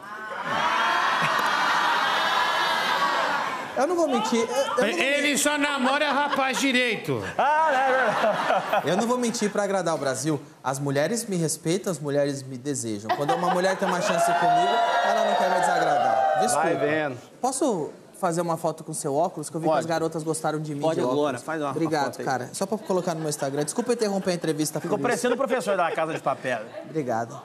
[3.76, 4.38] Eu não vou mentir.
[4.38, 7.20] eu- eu não vou Ele só namora rapaz direito.
[7.36, 10.40] Ah, Eu não vou mentir pra agradar o Brasil.
[10.62, 13.10] As mulheres me respeitam, as mulheres me desejam.
[13.16, 16.38] Quando uma mulher tem uma chance comigo, ela não quer me desagradar.
[16.40, 16.68] Desculpa.
[16.68, 17.18] Vai vendo.
[17.40, 19.50] Posso fazer uma foto com seu óculos?
[19.50, 19.80] Que eu vi que Pode.
[19.80, 21.42] as garotas gostaram de mim Pode de agora, óculos.
[21.42, 22.50] faz uma Obrigado, cara.
[22.52, 23.64] Só pra colocar no meu Instagram.
[23.64, 24.80] Desculpa interromper a entrevista.
[24.80, 26.60] Ficou parecendo o professor da Casa de Papel.
[26.88, 27.40] Obrigado.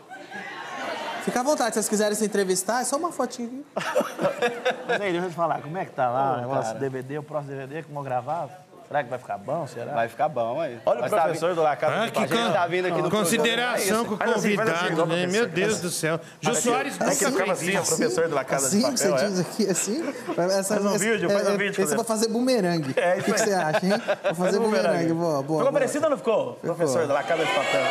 [1.23, 3.61] Fica à vontade, se vocês quiserem se entrevistar, é só uma fotinha.
[4.87, 6.79] Mas aí, deixa eu te falar, como é que tá lá o negócio cara.
[6.79, 8.65] DVD, o próximo DVD, como eu gravar?
[8.89, 9.67] Será que vai ficar bom?
[9.67, 9.93] Será?
[9.93, 10.79] Vai ficar bom aí.
[10.83, 12.47] Olha o Nós tá professor vindo- do La Casa Ah, que Papel.
[12.47, 14.95] con- tá vindo aqui no consideração com o assim, assim, convidado, né?
[14.95, 15.27] professor.
[15.31, 16.19] Meu Deus do céu.
[16.41, 17.85] Jô Soares nunca fez assim, o isso.
[17.95, 18.97] professor do La Casa assim de Papel.
[18.97, 19.29] você é?
[19.29, 20.09] diz aqui, assim?
[20.09, 20.49] Essa, Faz
[20.85, 21.95] um essa- vídeo, faz um é, vídeo, Esse eu fazer.
[21.97, 22.93] vou fazer bumerangue.
[22.97, 23.93] É, o que, você acha, hein?
[24.23, 25.13] Vou fazer um bumerangue.
[25.13, 25.59] Boa, boa.
[25.59, 26.53] Ficou parecido ou não ficou?
[26.55, 27.81] Professor da La Casa de Papel.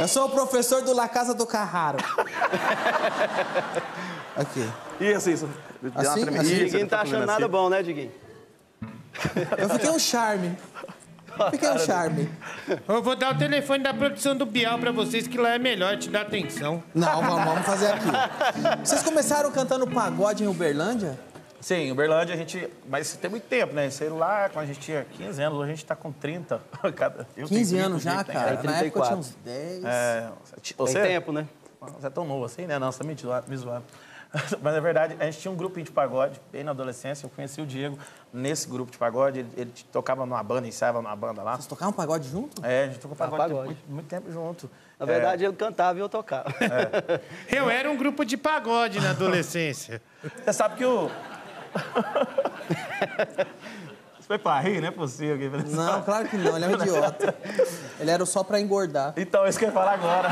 [0.00, 1.96] Eu sou o professor do La Casa do Carraro.
[4.36, 4.68] Aqui.
[5.00, 5.48] Isso, isso.
[5.94, 6.24] Assim?
[6.38, 6.54] Assim?
[6.64, 7.50] Diguinho tá fazendo achando nada assim.
[7.50, 8.12] bom, né, Diguinho?
[9.56, 10.56] Eu fiquei um charme.
[11.52, 12.28] Fiquei um charme.
[12.88, 15.96] Eu vou dar o telefone da produção do Bial pra vocês, que lá é melhor
[15.96, 16.82] te dar atenção.
[16.94, 18.08] Não, vamos, vamos fazer aqui.
[18.84, 21.18] Vocês começaram cantando pagode em Uberlândia?
[21.60, 22.68] Sim, Uberlândia a gente.
[22.88, 23.88] Mas tem muito tempo, né?
[23.90, 26.60] Sei lá, quando a gente tinha 15 anos, hoje a gente tá com 30.
[26.96, 28.56] Cada- eu tenho 15 30, anos já, tem- cara.
[28.56, 29.18] tem Na época eu tinha 34.
[29.18, 29.84] uns 10.
[29.84, 30.28] É,
[30.86, 31.46] você, Tem tempo, né?
[31.80, 32.78] Você é tão novo assim, né?
[32.78, 33.04] Não, você tá
[33.48, 33.84] me zoando.
[34.62, 37.26] Mas, na verdade, a gente tinha um grupinho de pagode, bem na adolescência.
[37.26, 37.98] Eu conheci o Diego
[38.32, 39.40] nesse grupo de pagode.
[39.40, 41.56] Ele, ele tocava numa banda, ensaiava numa banda lá.
[41.56, 42.64] Vocês tocavam pagode junto?
[42.64, 43.66] É, a gente tocou pagode, pagode.
[43.66, 44.70] Muito, muito tempo junto.
[44.98, 46.48] Na verdade, eu cantava e eu tocava.
[47.48, 50.02] Eu era um grupo de pagode na adolescência.
[50.44, 51.08] Você sabe que o.
[54.28, 55.50] Foi pra rir, não é possível.
[55.68, 56.54] Não, claro que não.
[56.54, 57.34] Ele é um idiota.
[57.98, 59.14] Ele era só pra engordar.
[59.16, 60.28] Então, isso que eu ia falar agora.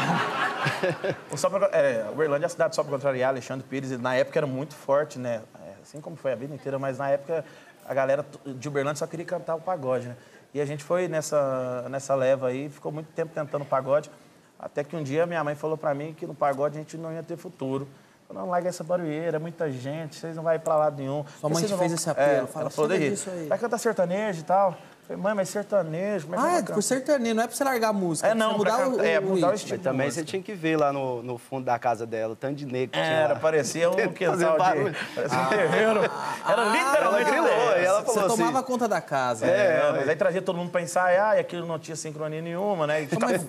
[1.33, 3.91] o só pra, é, Uberlândia é a cidade só para contrariar Alexandre Pires.
[3.91, 5.41] E na época era muito forte, né?
[5.67, 7.43] É, assim como foi a vida inteira, mas na época
[7.89, 10.17] a galera de Uberlândia só queria cantar o pagode, né?
[10.53, 14.11] E a gente foi nessa, nessa leva aí, ficou muito tempo tentando pagode.
[14.59, 17.13] Até que um dia minha mãe falou pra mim que no pagode a gente não
[17.15, 17.89] ia ter futuro.
[18.33, 21.25] Não, larga essa barulheira, muita gente, vocês não vão pra lado nenhum.
[21.41, 23.47] Sua mãe te fez vão- esse apelo, É, fala, ela falou disso aí.
[23.47, 24.77] vai cantar sertanejo e tal.
[25.07, 27.57] Falei, mãe, mas sertanejo, como é que Ah, é cantar?" por sertanejo, não é pra
[27.57, 28.27] você largar a música.
[28.27, 29.77] É, pra não, mudar pra o, cantar- é, o mudar o estilo.
[29.79, 32.57] Mas também você tinha que ver lá no, no fundo da casa dela, o tanto
[32.57, 33.39] de negro que tinha Era, lá.
[33.41, 34.91] parecia um quintal barulho.
[34.93, 34.99] de...
[35.15, 36.01] Parecia um terreiro.
[36.01, 39.47] Era Ah, literalmente ela grilou, e ela falou Você assim, tomava conta da casa.
[39.47, 43.03] É, mas aí trazia todo mundo pra ensaiar e aquilo não tinha sincronia nenhuma, né?
[43.05, 43.47] E mãe-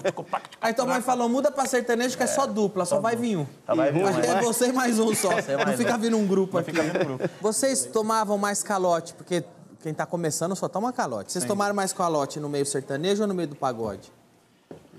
[0.61, 3.47] Aí tua mãe falou, muda pra sertanejo que é só dupla, só vai vir um.
[3.65, 4.27] Só vai vir um, né?
[4.27, 5.29] é você e mais um só.
[5.31, 6.71] Não fica vindo um grupo aqui.
[6.71, 7.29] fica vindo grupo.
[7.41, 9.43] Vocês tomavam mais calote, porque
[9.81, 11.31] quem tá começando só toma calote.
[11.31, 11.47] Vocês Sim.
[11.47, 14.11] tomaram mais calote no meio sertanejo ou no meio do pagode?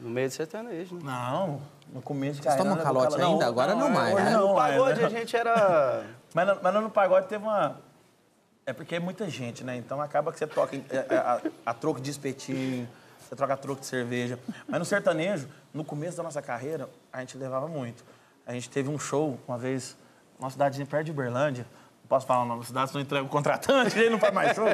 [0.01, 1.01] no meio do sertanejo, né?
[1.05, 1.61] Não,
[1.93, 3.47] no começo Vocês tomam calote não, ainda?
[3.47, 4.31] Agora não mais, hoje né?
[4.31, 6.05] Não, No pagode é, a gente era...
[6.33, 7.81] Mas, no- mas no pagode teve uma...
[8.67, 9.77] É porque é muita gente, né?
[9.77, 12.87] Então acaba que você toca em- é, é, a, a troco de espetinho,
[13.27, 14.39] você troca a troco de cerveja.
[14.69, 18.05] Mas no sertanejo, no começo da nossa carreira, a gente levava muito.
[18.47, 19.97] A gente teve um show uma vez,
[20.39, 21.67] numa cidadezinha perto de Uberlândia.
[22.09, 24.65] Posso falar o nome da cidade, senão entrega o contratante, ele não faz mais show.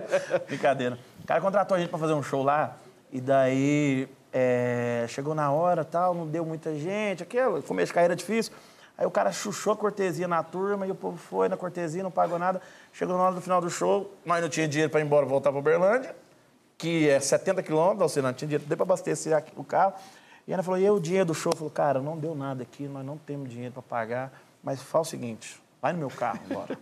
[0.46, 0.98] Brincadeira.
[1.22, 2.76] O cara contratou a gente pra fazer um show lá,
[3.12, 8.14] e daí é, chegou na hora tal, não deu muita gente, aquilo, começo de carreira
[8.14, 8.52] difícil.
[8.96, 12.12] Aí o cara chuchou a cortesia na turma e o povo foi na cortesia, não
[12.12, 12.62] pagou nada.
[12.92, 15.50] Chegou na hora do final do show, nós não tinha dinheiro para ir embora voltar
[15.50, 16.14] para Uberlândia,
[16.78, 19.94] que é 70 quilômetros, ou seja, não tinha dinheiro, deu para abastecer o carro.
[20.46, 21.54] E ela falou, e o dinheiro do show?
[21.56, 24.32] Falou, cara, não deu nada aqui, nós não temos dinheiro para pagar,
[24.62, 26.78] mas faz o seguinte, vai no meu carro agora.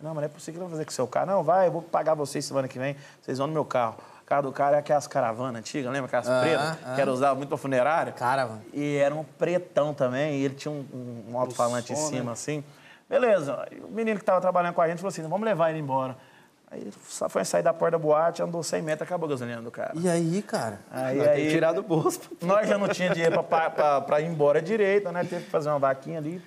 [0.00, 1.26] Não, mas não é possível que vou fazer com o seu carro.
[1.26, 3.96] Não, vai, eu vou pagar vocês semana que vem, vocês vão no meu carro.
[4.22, 6.06] O carro do cara é aquelas caravanas antigas, lembra?
[6.06, 6.94] Aquelas Ah, pretas, ah.
[6.94, 8.12] que era usado muito pra funerária.
[8.12, 8.60] Caravana.
[8.72, 12.24] E era um pretão também, e ele tinha um, um, um alto-falante em som, cima,
[12.24, 12.32] né?
[12.32, 12.62] assim.
[13.08, 16.14] Beleza, o menino que tava trabalhando com a gente falou assim, vamos levar ele embora.
[16.70, 19.62] Aí ele sa- foi sair da porta da boate, andou 100 metros, acabou a gasolina
[19.62, 19.92] do cara.
[19.94, 20.78] E aí, cara?
[20.90, 22.20] Aí, Vai aí, que tirar do bolso.
[22.42, 25.24] Nós já não tinha dinheiro pra, pra, pra ir embora direito, né?
[25.24, 26.42] Teve que fazer uma vaquinha ali.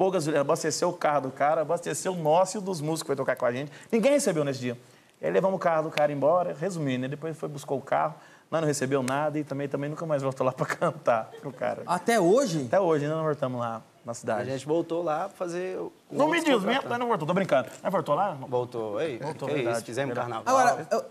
[0.00, 3.06] Pô, gasolina, abasteceu o carro do cara, abasteceu o nosso e o dos músicos que
[3.08, 3.70] foi tocar com a gente.
[3.92, 4.78] Ninguém recebeu nesse dia.
[5.20, 7.08] E aí levamos o carro do cara embora, resumindo, né?
[7.08, 8.14] depois foi buscar o carro,
[8.50, 11.82] nós não recebeu nada e também, também nunca mais voltou lá pra cantar pro cara.
[11.84, 12.64] Até hoje?
[12.66, 14.48] Até hoje, ainda não voltamos lá na A cidade.
[14.50, 15.76] gente voltou lá pra fazer.
[15.78, 17.68] o- Não me diz, nós não voltou, tô brincando.
[17.82, 18.38] Nós voltou lá?
[18.48, 18.98] Voltou.
[19.02, 20.32] Ei, Voltou, que verdade, isso, fizemos verdade.
[20.42, 20.58] carnaval.
[20.72, 21.04] Agora, eu-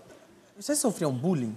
[0.59, 1.55] vocês sofriam bullying?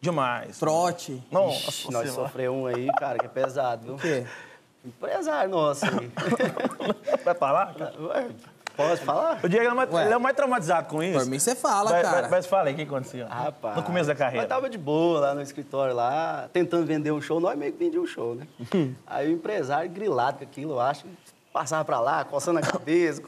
[0.00, 0.60] Demais.
[0.60, 1.20] Trote?
[1.28, 3.94] Nossa, Ixi, nós sofremos um aí, cara, que é pesado, viu?
[3.96, 4.24] O quê?
[4.84, 6.10] Empresário nosso aí.
[7.24, 7.74] Vai falar?
[8.76, 9.40] Pode falar?
[9.42, 11.18] O Diego é mais, ele é o mais traumatizado com isso.
[11.18, 12.22] Por mim você fala, Mas- cara.
[12.22, 13.26] Mas, mas fala aí, o que aconteceu?
[13.26, 13.74] Rapaz.
[13.76, 14.42] No começo da carreira.
[14.42, 17.40] Nós tava de boa lá no escritório lá, tentando vender um show.
[17.40, 18.46] Nós meio que vendíamos um show, né?
[19.04, 21.06] Aí o empresário grilado com aquilo, eu acho,
[21.52, 23.20] passava pra lá, coçando a cabeça,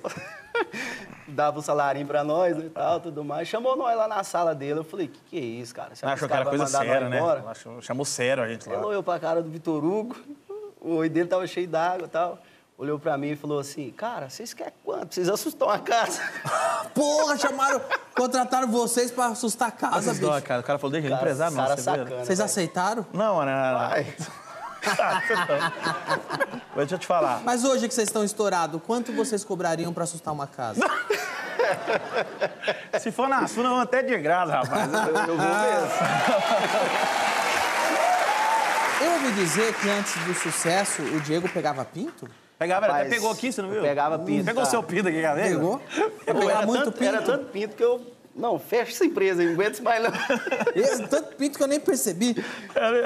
[1.27, 3.49] dava o salarinho pra nós né, e tal, tudo mais.
[3.49, 4.79] Chamou nós lá na sala dele.
[4.79, 5.93] Eu falei, que que é isso, cara?
[6.01, 7.81] Achou que era vai coisa mandar nós séria, né?
[7.83, 8.77] Chamou sério a gente lá.
[8.77, 10.15] Ele olhou pra cara do Vitor Hugo,
[10.81, 12.39] o olho dele tava cheio d'água e tal.
[12.79, 15.15] Olhou pra mim e falou assim, cara, vocês querem quanto?
[15.15, 16.19] Vocês assustam a casa.
[16.95, 17.79] Porra, chamaram,
[18.17, 20.47] contrataram vocês pra assustar a casa, Assustou, bicho.
[20.47, 20.61] cara.
[20.61, 22.17] O cara falou, deixa ele Cara, empresário, não.
[22.25, 22.45] Vocês velho.
[22.45, 23.07] aceitaram?
[23.13, 23.73] Não, não, não.
[23.73, 23.79] não.
[23.89, 24.07] Vai.
[26.75, 27.43] Mas deixa eu te falar.
[27.45, 30.81] Mas hoje que vocês estão estourados, quanto vocês cobrariam pra assustar uma casa?
[32.99, 34.91] Se for na sua, não, até de graça, rapaz.
[34.93, 35.91] Eu, eu vou mesmo.
[39.03, 42.29] Eu ouvi dizer que antes do sucesso, o Diego pegava pinto?
[42.59, 43.81] Pegava, ele até Rapaz, pegou aqui, você não viu?
[43.81, 44.71] pegava pinto, Pegou o cara.
[44.71, 45.49] seu pinto aqui, galera?
[45.49, 45.81] Pegou?
[46.27, 47.09] Pegava era, muito tanto, pinto?
[47.09, 48.07] era tanto pinto que eu...
[48.37, 50.11] Não, fecha essa empresa, não aguento mais não.
[50.75, 52.37] Esse, tanto pinto que eu nem percebi.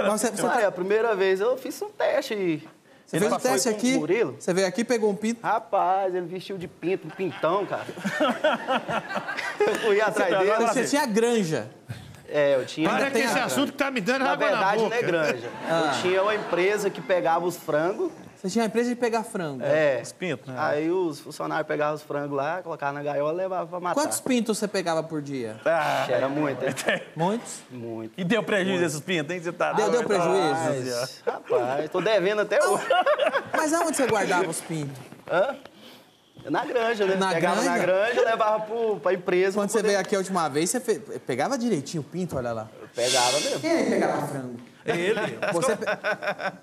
[0.09, 2.69] Mas você, você, Ah, é a primeira vez eu fiz um teste.
[3.07, 3.97] você fez um teste aqui?
[3.97, 4.37] Murilo?
[4.39, 5.41] Você veio aqui, pegou um pinto.
[5.43, 7.87] Rapaz, ele vestiu de pinto, um pintão, cara.
[9.61, 10.51] eu fui atrás Você dele.
[10.51, 11.71] pegou Você tinha granja.
[12.37, 12.89] É, eu tinha...
[12.91, 14.91] Para que esse a- assunto que tá me dando Na água na verdade, boca.
[14.91, 15.49] não é granja.
[15.71, 15.93] Ah.
[15.95, 18.11] Eu tinha uma empresa que pegava os frangos.
[18.37, 19.63] Você tinha a empresa de pegar frango.
[19.65, 20.01] É.
[20.03, 20.55] Os pintos, né?
[20.59, 23.95] Aí os funcionários pegavam os frangos lá, colocavam na gaiola e levavam pra matar.
[24.03, 25.57] Quantos pintos você pegava por dia?
[25.65, 26.75] Ah, Era muito, hein?
[27.17, 27.61] Muitos?
[27.71, 28.13] Muito.
[28.19, 29.41] E deu prejuízo esses pintos, hein?
[29.41, 30.09] Você tá Deu, deu doido?
[30.09, 30.99] prejuízo?
[30.99, 32.85] Mas, rapaz, tô devendo até hoje.
[33.57, 34.99] Mas aonde você guardava os pintos?
[35.31, 35.57] Hã?
[36.51, 37.17] Na granja, né?
[37.17, 37.87] Na Pegava na granja?
[37.87, 39.59] granja e levava pro, pra empresa.
[39.59, 42.37] Quando pra você poder- veio aqui a última vez, você fe- pegava direitinho o pinto,
[42.37, 42.69] olha lá.
[42.95, 43.61] Pegava mesmo.
[43.61, 44.57] Quem aí pegava frango?
[44.85, 45.39] Ele.
[45.55, 45.87] Você pe-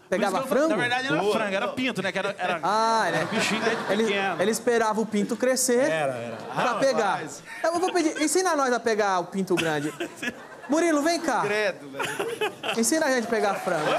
[0.07, 0.69] pegava que eu- frango?
[0.69, 2.11] Na verdade, não era frango, era pinto, né?
[2.11, 4.41] Que era, era Ah, ele, bichinho desde ele, pequeno.
[4.41, 6.37] ele esperava o pinto crescer Era, era.
[6.53, 7.23] pra pegar.
[7.63, 9.91] Eu vou pedir, ensina nós a pegar o pinto grande.
[10.69, 11.41] Murilo, vem cá.
[11.41, 12.79] Credo, velho.
[12.79, 13.89] Ensina a gente a pegar frango.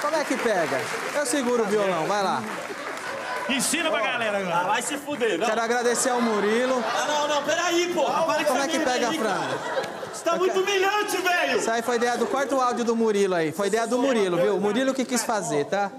[0.00, 0.80] Como é que pega?
[1.14, 2.42] Eu seguro o violão, vai lá.
[3.48, 4.64] Ensina pra galera agora.
[4.64, 5.46] Vai se fuder, não.
[5.46, 6.82] Quero agradecer ao Murilo.
[6.86, 8.04] Ah, não, não, peraí, pô.
[8.04, 9.38] Para com Como é que pega aí, frango?
[9.38, 9.88] cara.
[10.12, 11.58] Isso tá muito humilhante, velho.
[11.58, 13.52] Isso aí foi ideia do quarto áudio do Murilo aí.
[13.52, 14.56] Foi ideia do Murilo, viu?
[14.56, 15.90] O Murilo que quis fazer, tá?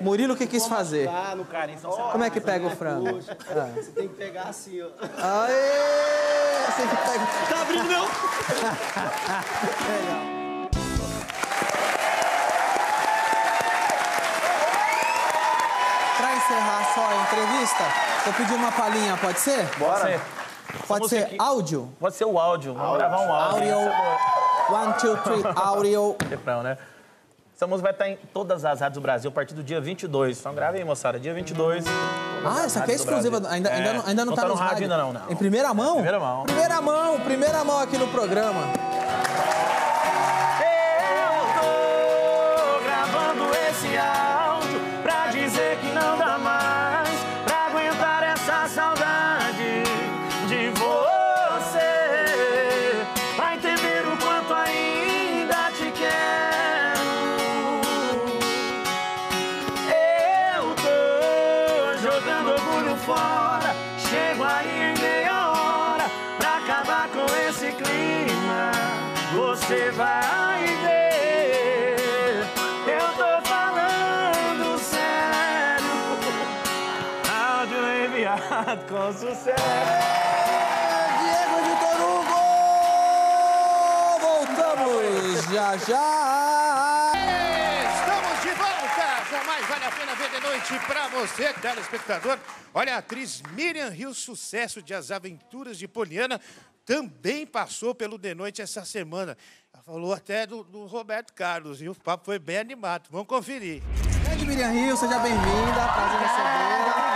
[0.00, 1.08] Murilo que quis fazer.
[1.08, 1.78] Ah, no carinho.
[1.80, 3.14] Só Como é que pega o frango?
[3.14, 3.36] Poxa,
[3.74, 4.86] Você tem que pegar assim, ó.
[5.18, 6.66] Aê!
[6.66, 7.26] Você que pega.
[7.50, 8.04] Tá abrindo meu...
[9.68, 10.47] Pra
[16.48, 17.84] encerrar só a entrevista,
[18.26, 19.64] eu pedi uma palhinha, pode ser?
[19.78, 20.20] Bora.
[20.86, 21.92] Pode ser aqui- áudio?
[22.00, 22.74] Pode ser o áudio.
[22.74, 23.74] Vamos gravar um áudio.
[23.74, 23.92] Áudio.
[24.70, 26.16] One, two, three, áudio.
[26.28, 26.78] Refrão, né?
[27.54, 30.38] Essa música vai estar em todas as rádios do Brasil a partir do dia 22.
[30.38, 31.18] Então grave aí, moçada.
[31.18, 31.84] Dia 22.
[32.46, 33.36] Ah, essa aqui é exclusiva.
[33.50, 34.90] Ainda, ainda, não, ainda não, tá no nos rádio rádios.
[34.90, 35.30] ainda não, não.
[35.30, 35.94] Em primeira mão?
[35.94, 36.44] Primeira mão.
[36.44, 38.60] Primeira mão, primeira mão aqui no programa.
[79.08, 79.64] Com sucesso.
[81.18, 82.38] Diego Vitor Hugo!
[84.20, 87.12] Voltamos já já!
[87.94, 92.38] Estamos de volta com mais Vale a pena ver de noite pra você, telespectador.
[92.74, 96.38] Olha, a atriz Miriam Rio, sucesso de As Aventuras de Poliana,
[96.84, 99.38] também passou pelo De Noite essa semana.
[99.72, 103.08] Ela falou até do, do Roberto Carlos, e o papo foi bem animado.
[103.10, 103.82] Vamos conferir.
[104.24, 105.88] Grande Miriam Rio, seja bem-vinda.
[105.94, 107.07] Prazer recebê-la.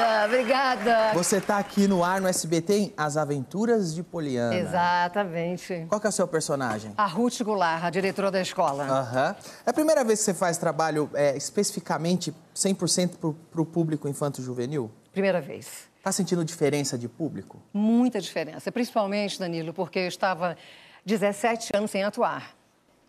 [0.00, 1.14] Obrigada, obrigada.
[1.14, 4.54] Você está aqui no ar no SBT em As Aventuras de Poliana.
[4.54, 5.86] Exatamente.
[5.88, 6.92] Qual que é o seu personagem?
[6.96, 8.84] A Ruth Goulart, a diretora da escola.
[8.84, 9.36] Aham.
[9.66, 14.90] É a primeira vez que você faz trabalho é, especificamente 100% para o público infanto-juvenil?
[15.12, 15.88] Primeira vez.
[16.02, 17.60] Tá sentindo diferença de público?
[17.72, 20.56] Muita diferença, principalmente, Danilo, porque eu estava
[21.04, 22.54] 17 anos sem atuar.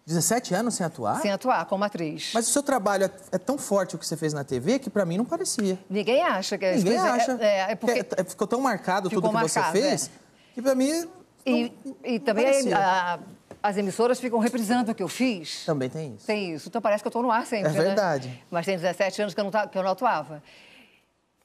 [0.06, 1.22] 17 anos sem atuar?
[1.22, 2.32] Sem atuar como atriz.
[2.34, 4.90] Mas o seu trabalho é, é tão forte o que você fez na TV que
[4.90, 5.78] para mim não parecia.
[5.90, 7.38] Ninguém acha que Ninguém é, acha.
[7.40, 10.10] É, é porque É- ficou tão marcado Ficou tudo que você marcado, fez é.
[10.56, 11.08] que para mim
[11.46, 11.72] E,
[12.04, 13.20] e também a-
[13.64, 15.66] as emissoras ficam reprisando o que eu fiz.
[15.66, 16.26] também tem isso.
[16.26, 16.68] Tem isso.
[16.68, 17.80] Então parece que eu estou no ar sempre, É né?
[17.84, 18.44] verdade.
[18.50, 20.42] Mas tem 17 anos que eu, não, que eu não atuava.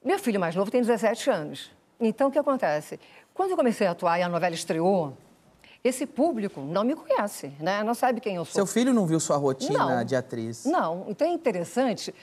[0.04, 1.70] Meu filho mais novo tem 17 anos.
[2.00, 2.98] Então, o que acontece?
[3.34, 5.16] Quando eu comecei a atuar e a novela estreou,
[5.86, 7.82] esse público não me conhece, né?
[7.82, 8.54] Não sabe quem eu sou.
[8.54, 10.04] Seu filho não viu sua rotina Não.
[10.04, 10.64] de atriz?
[10.64, 12.14] Não, então é interessante.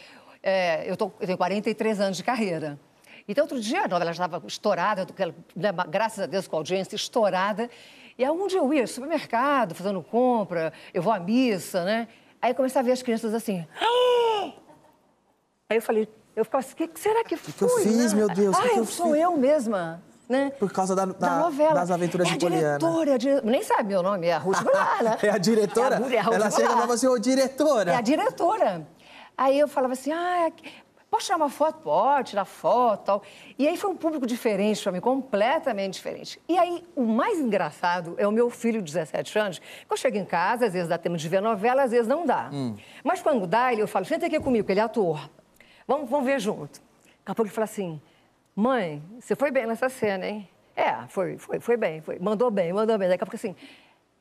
[0.41, 2.79] é, eu, tô, eu tenho 43 anos de carreira.
[3.27, 5.07] Então, outro dia a novela estava estourada,
[5.55, 7.69] né, graças a Deus com a audiência estourada.
[8.17, 8.85] E aonde eu ia?
[8.85, 12.07] Supermercado, fazendo compra, eu vou à missa, né?
[12.41, 13.65] Aí eu comecei a ver as crianças assim.
[15.69, 17.53] Aí eu falei, eu ficava assim, o que, que será que foi?
[17.53, 18.19] que eu fiz, né?
[18.19, 18.55] meu Deus?
[18.57, 20.03] O que Ah, que eu sou eu mesma,
[20.33, 20.51] né?
[20.59, 21.73] Por causa da, da- Da novela.
[21.75, 22.77] das aventuras é de a Poliana.
[22.79, 25.17] diretora, é dire- nem sabe meu nome, é a Ruth né?
[25.23, 25.95] É a diretora?
[25.95, 26.87] É a, é a Ruth Ela chega Goulart.
[26.87, 27.91] pra você, ô diretora.
[27.91, 28.87] É a diretora.
[29.37, 30.51] Aí eu falava assim, ah,
[31.09, 31.79] posso tirar uma foto?
[31.81, 33.23] Pode, tirar foto tal.
[33.57, 36.39] E aí foi um público diferente para mim, completamente diferente.
[36.49, 40.17] E aí, o mais engraçado é o meu filho de 17 anos, que eu chego
[40.17, 42.49] em casa, às vezes dá tempo de ver novela, às vezes não dá.
[42.51, 42.75] Hum.
[43.03, 45.29] Mas quando dá, ele, eu falo, senta aqui comigo, que ele é ator.
[45.87, 46.79] Vamos, vamos ver junto.
[46.79, 48.01] Daqui a pouco ele fala assim,
[48.55, 50.49] mãe, você foi bem nessa cena, hein?
[50.75, 52.17] É, foi, foi, foi bem, foi.
[52.19, 53.07] Mandou bem, mandou bem.
[53.07, 53.55] Daqui a pouco assim,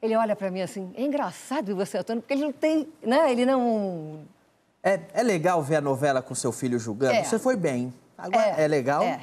[0.00, 3.30] ele olha para mim assim, é engraçado ver você atuando, porque ele não tem, né,
[3.30, 4.20] ele não...
[4.82, 7.14] É, é legal ver a novela com seu filho julgando?
[7.14, 7.22] É.
[7.22, 7.94] Você foi bem.
[8.18, 9.02] Agora, é, legal?
[9.02, 9.20] é.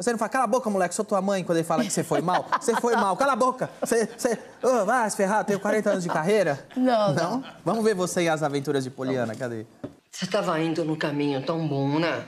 [0.00, 2.02] Você não fala, cala a boca, moleque, sou tua mãe, quando ele fala que você
[2.02, 2.46] foi mal.
[2.58, 3.68] Você foi mal, cala a boca.
[3.80, 4.38] Você, você...
[4.62, 6.66] Ô, vai se ferrar, tenho 40 anos de carreira.
[6.74, 7.44] Não, não.
[7.62, 9.66] Vamos ver você e as aventuras de Poliana, cadê?
[10.10, 12.24] Você estava indo num caminho tão bom, né?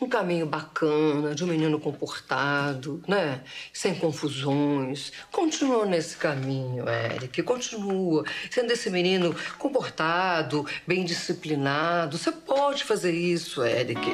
[0.00, 3.40] Um caminho bacana, de um menino comportado, né?
[3.72, 5.12] Sem confusões.
[5.30, 7.40] Continua nesse caminho, Eric.
[7.44, 12.18] Continua sendo esse menino comportado, bem disciplinado.
[12.18, 14.10] Você pode fazer isso, Eric.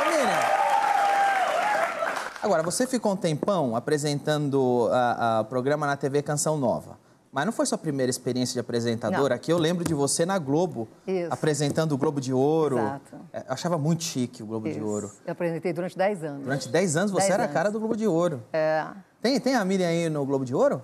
[0.00, 0.40] Ô, Miriam.
[2.42, 7.03] Agora, você ficou um tempão apresentando o programa na TV Canção Nova.
[7.34, 9.36] Mas não foi sua primeira experiência de apresentadora Não.
[9.36, 9.52] aqui.
[9.52, 11.26] Eu lembro de você na Globo, Isso.
[11.32, 12.78] apresentando o Globo de Ouro.
[12.78, 13.16] Exato.
[13.32, 14.86] É, Eu achava muito chique o Globo de Isso.
[14.86, 15.10] Ouro.
[15.26, 16.44] Eu apresentei durante 10 anos.
[16.44, 18.40] Durante 10 anos você 10 era a cara do Globo de Ouro.
[18.52, 18.86] É.
[19.20, 20.80] Tem, tem a Miriam aí no Globo de Ouro?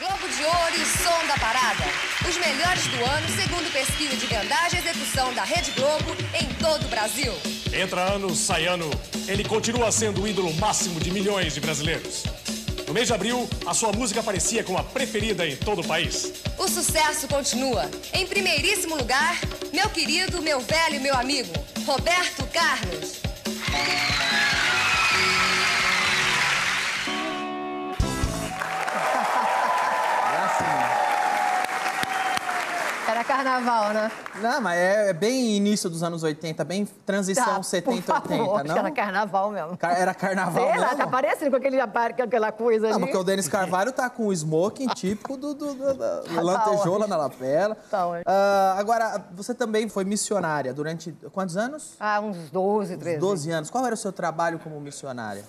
[0.00, 1.84] Globo de Ouro e Som da Parada.
[2.28, 6.86] Os melhores do ano, segundo pesquisa de vendagem e execução da Rede Globo em todo
[6.86, 7.32] o Brasil.
[7.72, 8.90] Entra ano, sai ano,
[9.28, 12.24] ele continua sendo o ídolo máximo de milhões de brasileiros.
[12.88, 16.32] No mês de abril, a sua música aparecia como a preferida em todo o país.
[16.56, 17.84] O sucesso continua.
[18.14, 19.38] Em primeiríssimo lugar,
[19.74, 21.52] meu querido, meu velho, meu amigo,
[21.84, 23.20] Roberto Carlos.
[33.28, 34.10] Carnaval, né?
[34.40, 38.32] Não, mas é, é bem início dos anos 80, bem transição Tá, 70, por favor,
[38.32, 38.78] 80, acho que não?
[38.78, 39.76] Era carnaval mesmo.
[39.76, 40.96] Ca- Era carnaval Sei lá, mesmo?
[40.98, 41.76] tá parecendo com aquele,
[42.16, 43.04] com aquela coisa Não, ali.
[43.04, 47.06] porque o Denis Carvalho tá com o smoking típico do, do, do- da Tá lantejola
[47.06, 47.76] na lapela.
[47.90, 48.04] Tá?
[48.26, 51.94] Ah, agora, você também foi missionária durante quantos anos?
[52.00, 53.18] Ah, uns 12, 13.
[53.18, 53.70] 12 anos.
[53.70, 55.44] Qual era o seu trabalho como missionária?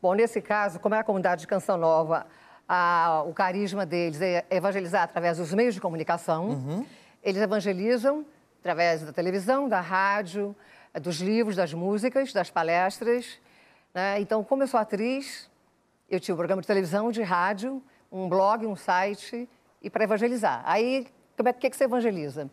[0.00, 2.26] Bom, nesse caso, como é a comunidade de Canção Nova,
[2.68, 6.48] a- o carisma deles é evangelizar através dos meios de comunicação.
[6.50, 6.86] Uhum.
[7.24, 8.24] Eles evangelizam
[8.60, 10.54] através da televisão, da rádio,
[11.02, 13.40] dos livros, das músicas, das palestras.
[13.92, 14.20] né?
[14.20, 15.50] Então, como eu sou atriz,
[16.08, 19.48] eu tinha um programa de televisão, de rádio, um blog, um site,
[19.82, 20.62] e para evangelizar.
[20.64, 22.48] Aí, como é que, que você evangeliza?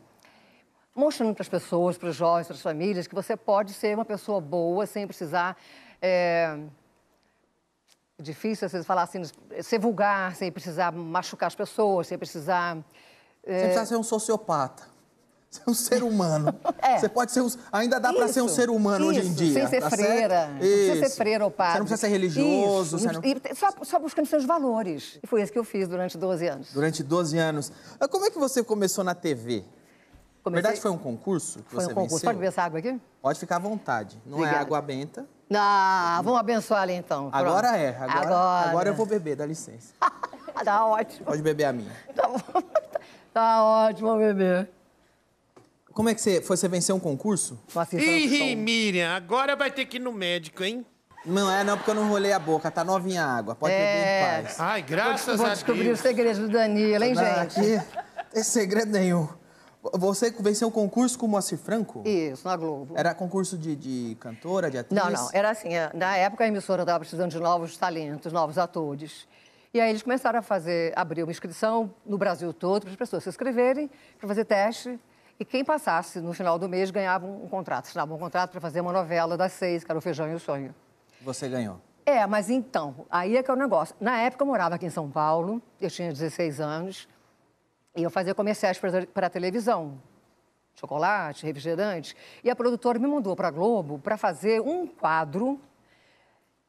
[0.95, 4.05] mostrando para as pessoas, para os jovens, para as famílias, que você pode ser uma
[4.05, 5.57] pessoa boa sem precisar.
[6.01, 6.57] É...
[8.17, 9.21] é Difícil, às vezes, falar assim,
[9.61, 12.77] ser vulgar, sem precisar machucar as pessoas, sem precisar.
[13.43, 14.83] Você é, precisa ser um sociopata.
[15.51, 16.55] Você é um ser humano.
[16.99, 17.49] Você pode ser um...
[17.73, 19.53] Ainda dá pra ser um Isso, ser humano hoje em isso, dia.
[19.53, 20.35] Sem ser tá freira.
[20.35, 20.51] certo?
[20.51, 21.15] Não precisa ser Isso.
[21.17, 21.73] freira ou padre.
[21.73, 22.95] Você não precisa ser religioso.
[22.95, 25.19] Isso, você não- não- e só, só buscando seus valores.
[25.21, 26.71] E foi isso que eu fiz durante 12 anos.
[26.73, 27.71] Durante 12 anos.
[27.99, 29.57] Ah, Como é que você começou na TV?
[29.57, 32.15] Na Comecei- verdade, foi um concurso que Foi você um concurso.
[32.15, 32.27] venceu?
[32.29, 32.99] Pode beber essa água aqui?
[33.21, 34.19] Pode ficar à vontade.
[34.25, 34.61] Não é Obrigada.
[34.65, 35.25] água benta.
[35.53, 37.29] Ah, vamos abençoar ali então.
[37.29, 37.35] Pronto.
[37.45, 37.89] Agora é.
[37.97, 38.69] Agora, Agora.
[38.69, 39.93] agora eu vou beber, dá licença.
[40.65, 41.25] Tá ótimo.
[41.25, 41.91] Pode beber a minha.
[42.15, 42.27] Tá
[43.39, 44.67] ótimo, bebê.
[45.93, 46.57] Como é que você foi?
[46.57, 47.59] Você venceu um concurso?
[47.93, 50.85] Ih, Miriam, agora vai ter que ir no médico, hein?
[51.25, 52.71] Não é não, porque eu não rolei a boca.
[52.71, 53.55] Tá novinha a água.
[53.55, 54.59] Pode beber em paz.
[54.59, 55.99] Ai, graças vou a descobrir Deus.
[55.99, 57.59] os segredos do Danilo, hein, Não, gente?
[57.59, 57.81] Aqui,
[58.33, 59.27] tem segredo nenhum.
[59.93, 62.03] Você venceu um concurso com o Moacir Franco?
[62.05, 62.93] Isso, na Globo.
[62.95, 65.03] Era concurso de, de cantora, de atriz?
[65.03, 65.29] Não, não.
[65.33, 69.27] Era assim, é, na época a emissora estava precisando de novos talentos, novos atores.
[69.73, 73.23] E aí eles começaram a fazer, abrir uma inscrição no Brasil todo para as pessoas
[73.23, 74.99] se inscreverem, para fazer teste.
[75.39, 78.81] E quem passasse no final do mês ganhava um, contrato, assinava um contrato para fazer
[78.81, 80.75] uma novela das seis, que era o Feijão e o Sonho.
[81.21, 81.79] Você ganhou.
[82.05, 83.95] É, mas então, aí é que é o negócio.
[83.99, 87.07] Na época eu morava aqui em São Paulo, eu tinha 16 anos,
[87.95, 88.77] e eu fazia comerciais
[89.13, 89.99] para a televisão.
[90.75, 92.15] Chocolate, refrigerante.
[92.43, 95.59] E a produtora me mandou para a Globo para fazer um quadro.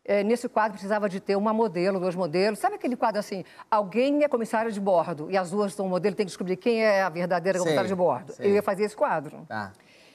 [0.05, 2.59] Eh, nesse quadro precisava de ter uma modelo, dois modelos.
[2.59, 3.45] Sabe aquele quadro assim?
[3.71, 7.03] Alguém é comissária de bordo e as duas são modelo, tem que descobrir quem é
[7.03, 8.33] a verdadeira Sei, comissária de bordo.
[8.33, 8.51] sei.
[8.51, 9.47] Eu ia fazer esse quadro.
[9.49, 9.73] Tá.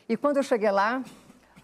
[0.10, 1.02] E quando eu cheguei lá,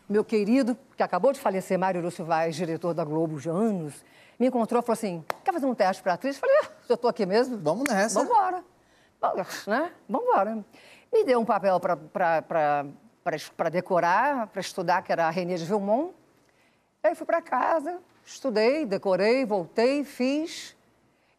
[0.07, 4.05] meu querido, que acabou de falecer, Mário Lúcio Vaz, diretor da Globo de anos,
[4.39, 6.35] me encontrou e falou assim: quer fazer um teste para atriz?
[6.35, 7.57] Eu falei, ah, eu estou aqui mesmo.
[7.57, 8.19] Vamos nessa.
[8.19, 8.63] Vamos embora.
[9.67, 9.91] Né?
[10.07, 10.65] Vamos embora.
[11.11, 16.13] Me deu um papel para decorar, para estudar, que era a Renée de Vilmont.
[17.01, 20.75] Aí fui para casa, estudei, decorei, voltei, fiz.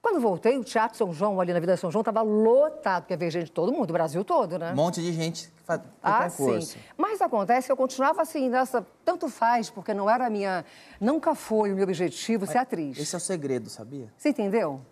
[0.02, 3.30] Quando voltei, o Teatro São João, ali na Vida São João, estava lotado, porque veio
[3.30, 4.72] gente de todo mundo, do Brasil todo, né?
[4.72, 6.72] Um monte de gente que faz Ah, concurso.
[6.74, 6.78] sim.
[6.98, 8.86] Mas acontece que eu continuava assim, nessa.
[9.02, 10.62] Tanto faz, porque não era a minha.
[11.00, 12.98] Nunca foi o meu objetivo ser atriz.
[12.98, 14.12] Esse é o segredo, sabia?
[14.18, 14.82] Você entendeu?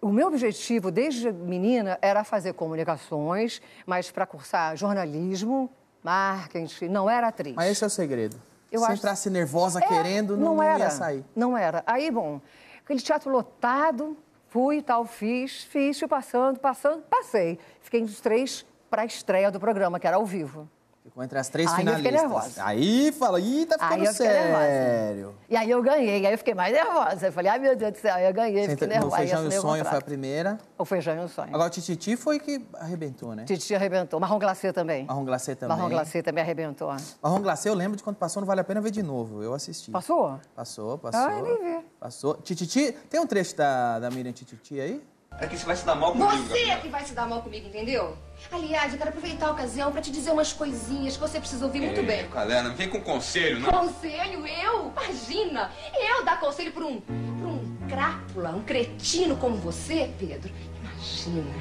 [0.00, 5.70] O meu objetivo, desde menina, era fazer comunicações, mas para cursar jornalismo,
[6.02, 7.54] marketing, não era atriz.
[7.54, 8.36] Mas esse é o segredo.
[8.70, 11.24] Eu Se acho- entrasse nervosa É, querendo, não, não era, ia sair.
[11.34, 11.82] Não era.
[11.86, 12.40] Aí, bom,
[12.84, 14.16] aquele teatro lotado,
[14.48, 17.58] fui e tal, fiz, fiz, fui passando, passando, passei.
[17.80, 20.68] Fiquei nos três para a estreia do programa, que era ao vivo.
[21.08, 22.22] Ficou entre as três Aí eu fiquei finalistas.
[22.22, 22.64] nervosa.
[22.64, 24.58] Aí fala, ih, tá ficando Aí eu fiquei nervosa.
[24.66, 25.34] sério.
[25.48, 27.26] E aí eu ganhei, aí eu fiquei mais nervosa.
[27.28, 29.16] Eu falei, ai meu Deus do céu, aí eu ganhei, Você fiquei nervosa.
[29.16, 30.58] aí Feijão e o Sonho foi a primeira.
[30.76, 31.48] O Feijão e o Sonho.
[31.48, 33.44] Agora o Tititi foi que arrebentou, né?
[33.44, 34.20] Titi arrebentou.
[34.20, 35.06] Marrom glacê também.
[35.06, 35.76] Marrom glacê também.
[35.76, 36.94] Marrom glacê também arrebentou.
[37.22, 39.42] Marrom glacê eu lembro de quando passou, não vale a pena ver de novo.
[39.42, 39.90] Eu assisti.
[39.90, 40.38] Passou?
[40.54, 41.20] Passou, passou.
[41.20, 41.84] Ah, nem vi.
[41.98, 42.34] Passou.
[42.36, 45.02] Tititi, tem um trecho da, da Miriam Tititi aí?
[45.40, 47.42] É que você vai se dar mal comigo, Você é que vai se dar mal
[47.42, 48.16] comigo, entendeu?
[48.50, 51.80] Aliás, eu quero aproveitar a ocasião pra te dizer umas coisinhas que você precisa ouvir
[51.80, 52.28] muito bem.
[52.28, 53.70] Galera, não vem com conselho, não.
[53.70, 54.44] Conselho?
[54.46, 54.90] Eu?
[54.90, 55.70] Imagina!
[55.94, 60.50] Eu dar conselho pra um, pra um crápula, um cretino como você, Pedro?
[60.82, 61.54] Imagina.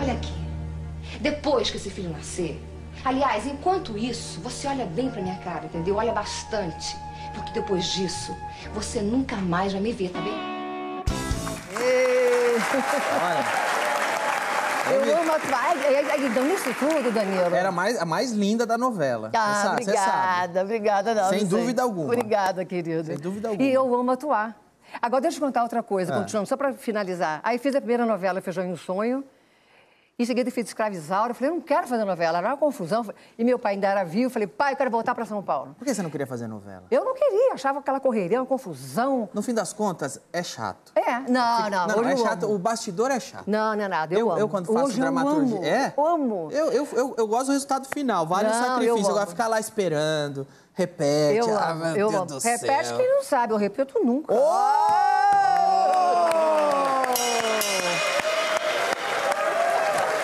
[0.00, 0.32] Olha aqui.
[1.20, 2.60] Depois que esse filho nascer.
[3.04, 5.96] Aliás, enquanto isso, você olha bem pra minha cara, entendeu?
[5.96, 6.96] Olha bastante.
[7.34, 8.36] Porque depois disso,
[8.74, 10.61] você nunca mais vai me ver, tá bem?
[14.90, 15.76] Eu amo atuar.
[16.14, 17.54] Ele dando isso tudo, Danilo.
[17.54, 19.30] Era mais, a mais linda da novela.
[19.34, 19.82] Ah, sabe.
[19.82, 21.14] obrigada, obrigada.
[21.14, 22.12] Não, Sem não dúvida alguma.
[22.12, 23.04] Obrigada, querido.
[23.04, 23.66] Sem dúvida alguma.
[23.68, 24.56] E eu amo atuar.
[25.00, 26.18] Agora, deixa eu contar outra coisa, Ah.
[26.18, 27.40] continuando, só para finalizar.
[27.42, 29.24] Aí fiz a primeira novela, Feijão e um Sonho.
[30.18, 31.30] Em seguida fiz Escravizaura.
[31.30, 33.04] Eu falei, eu não quero fazer novela, era uma confusão.
[33.38, 34.26] E meu pai ainda era vivo.
[34.26, 35.74] Eu falei, pai, eu quero voltar para São Paulo.
[35.78, 36.84] Por que você não queria fazer novela?
[36.90, 39.28] Eu não queria, achava aquela correria, uma confusão.
[39.32, 40.92] No fim das contas, é chato.
[40.94, 42.44] É, não, não, Não, é eu chato.
[42.44, 42.54] amo.
[42.54, 43.44] O bastidor é chato.
[43.46, 44.40] Não, não é nada, eu, Eu, amo.
[44.40, 45.56] eu, quando faço Hoje dramaturgia.
[45.56, 45.66] Eu amo.
[45.66, 45.94] É?
[45.96, 46.48] Amo.
[46.52, 49.10] Eu, eu, eu, eu gosto do resultado final, vale o Não, eu sacrifício.
[49.10, 51.38] Agora ficar lá esperando, repete.
[51.38, 52.40] Eu ah, amo, meu eu Deus amo.
[52.40, 52.96] Repete céu.
[52.98, 54.32] quem não sabe, eu repito nunca.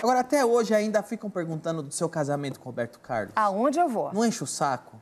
[0.08, 3.30] Agora, até hoje ainda ficam perguntando do seu casamento com o Roberto Carlos.
[3.36, 4.10] Aonde eu vou?
[4.10, 4.96] Não enche o saco?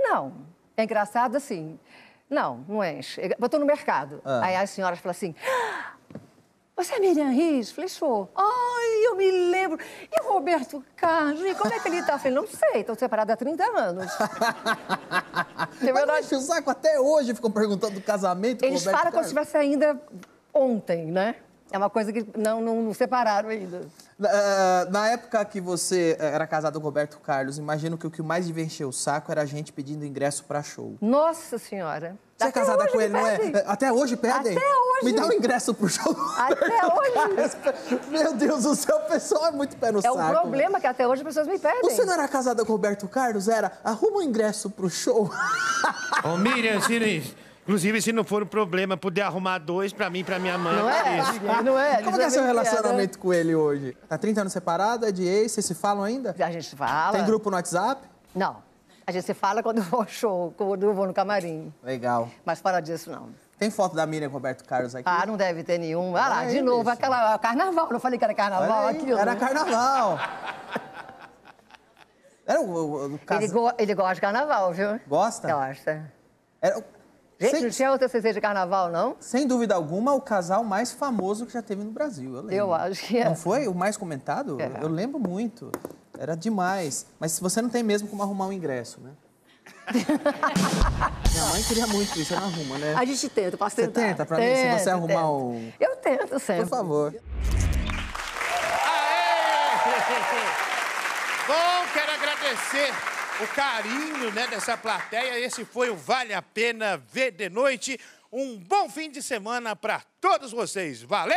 [0.00, 0.32] Não.
[0.74, 1.78] É engraçado assim.
[2.30, 3.20] Não, não enche.
[3.38, 4.18] Eu tô no mercado.
[4.24, 4.40] Ah.
[4.46, 5.34] Aí as senhoras falam assim.
[5.46, 5.92] "Ah,
[6.74, 7.70] Você é Miriam Riz?
[7.70, 8.30] Falei, sou.
[8.34, 9.78] Ai, eu me lembro.
[10.10, 11.42] E o Roberto Carlos?
[11.44, 12.14] E como é que ele tá?
[12.14, 14.06] Eu Falei, não sei, estou separada há 30 anos.
[15.92, 19.12] Mas não enche o saco até hoje, ficam perguntando do casamento Eles com o Roberto
[19.12, 19.26] falam como Carlos.
[19.26, 20.00] se tivesse ainda
[20.54, 21.34] ontem, né?
[21.70, 23.82] É uma coisa que não, não, não separaram ainda.
[24.18, 28.10] Na, na época que você eh, era casado com o Roberto Carlos, imagino que o
[28.10, 30.96] que mais devia encher o saco era a gente pedindo ingresso pra show.
[31.02, 32.16] Nossa Senhora.
[32.38, 33.36] Você é Até casada hoje com ele, não é?
[33.66, 34.56] Até hoje pedem?
[34.56, 35.04] Até hoje.
[35.04, 36.16] Me dá um ingresso pro show.
[36.38, 37.56] Até hoje.
[38.08, 40.18] Meu Deus do céu, o pessoal é muito pé no É saco.
[40.18, 41.82] o problema que até hoje as pessoas me pedem.
[41.82, 43.48] Você não era casada com o Roberto Carlos?
[43.48, 43.72] Era?
[43.84, 45.30] Arruma um ingresso pro show.
[46.24, 50.20] Ô, Miriam, se, não- inclusive, se não for um problema, puder arrumar dois pra mim
[50.20, 50.76] e pra minha mãe.
[50.76, 51.00] Não é?
[51.20, 51.62] agradeço.
[51.64, 52.02] Não é?
[52.02, 53.96] Como que é seu relacionamento com ele hoje?
[54.08, 56.34] Tá 30 anos separado, é de ex, vocês se falam ainda?
[56.38, 57.12] A gente fala.
[57.16, 58.00] Tem grupo no WhatsApp?
[58.34, 58.64] Não.
[59.06, 61.72] A gente se fala quando eu vou ao show, quando eu vou no camarim.
[61.82, 62.28] Legal.
[62.44, 63.28] Mas fora disso, não.
[63.58, 65.04] Tem foto da Miriam com o Roberto Carlos aqui?
[65.08, 66.14] Ah, não deve ter nenhum.
[66.16, 66.92] Ah lá, Olha de aí, novo, bicho.
[66.92, 67.88] aquela carnaval.
[67.90, 69.18] Não falei que era carnaval aí, aquilo.
[69.18, 70.18] Era carnaval.
[72.48, 75.00] Era o, o, o Ele, go- ele gosta de carnaval, viu?
[75.08, 75.52] Gosta?
[75.52, 76.12] Gosta.
[76.62, 76.84] Era
[77.38, 79.14] Gente, sem, não tinha outra CC de carnaval, não?
[79.20, 82.30] sem dúvida alguma, o casal mais famoso que já teve no Brasil.
[82.34, 82.54] Eu, lembro.
[82.54, 83.26] Eu acho que é.
[83.26, 84.56] Não foi o mais comentado?
[84.60, 84.70] É.
[84.82, 85.70] Eu lembro muito.
[86.18, 87.04] Era demais.
[87.20, 89.10] Mas se você não tem mesmo como arrumar um ingresso, né?
[89.92, 92.94] Minha mãe queria muito isso, você não arruma, né?
[92.96, 94.00] A gente tenta, posso Você tentar.
[94.00, 95.30] tenta pra mim, se Tento, você arrumar tento.
[95.30, 95.72] um...
[95.78, 96.64] Eu tento sempre.
[96.64, 97.14] Por favor.
[101.46, 102.92] Bom, quero agradecer
[103.40, 105.38] o carinho né, dessa plateia.
[105.38, 107.98] Esse foi o Vale a Pena Ver de Noite.
[108.32, 111.02] Um bom fim de semana para todos vocês.
[111.02, 111.36] Valeu!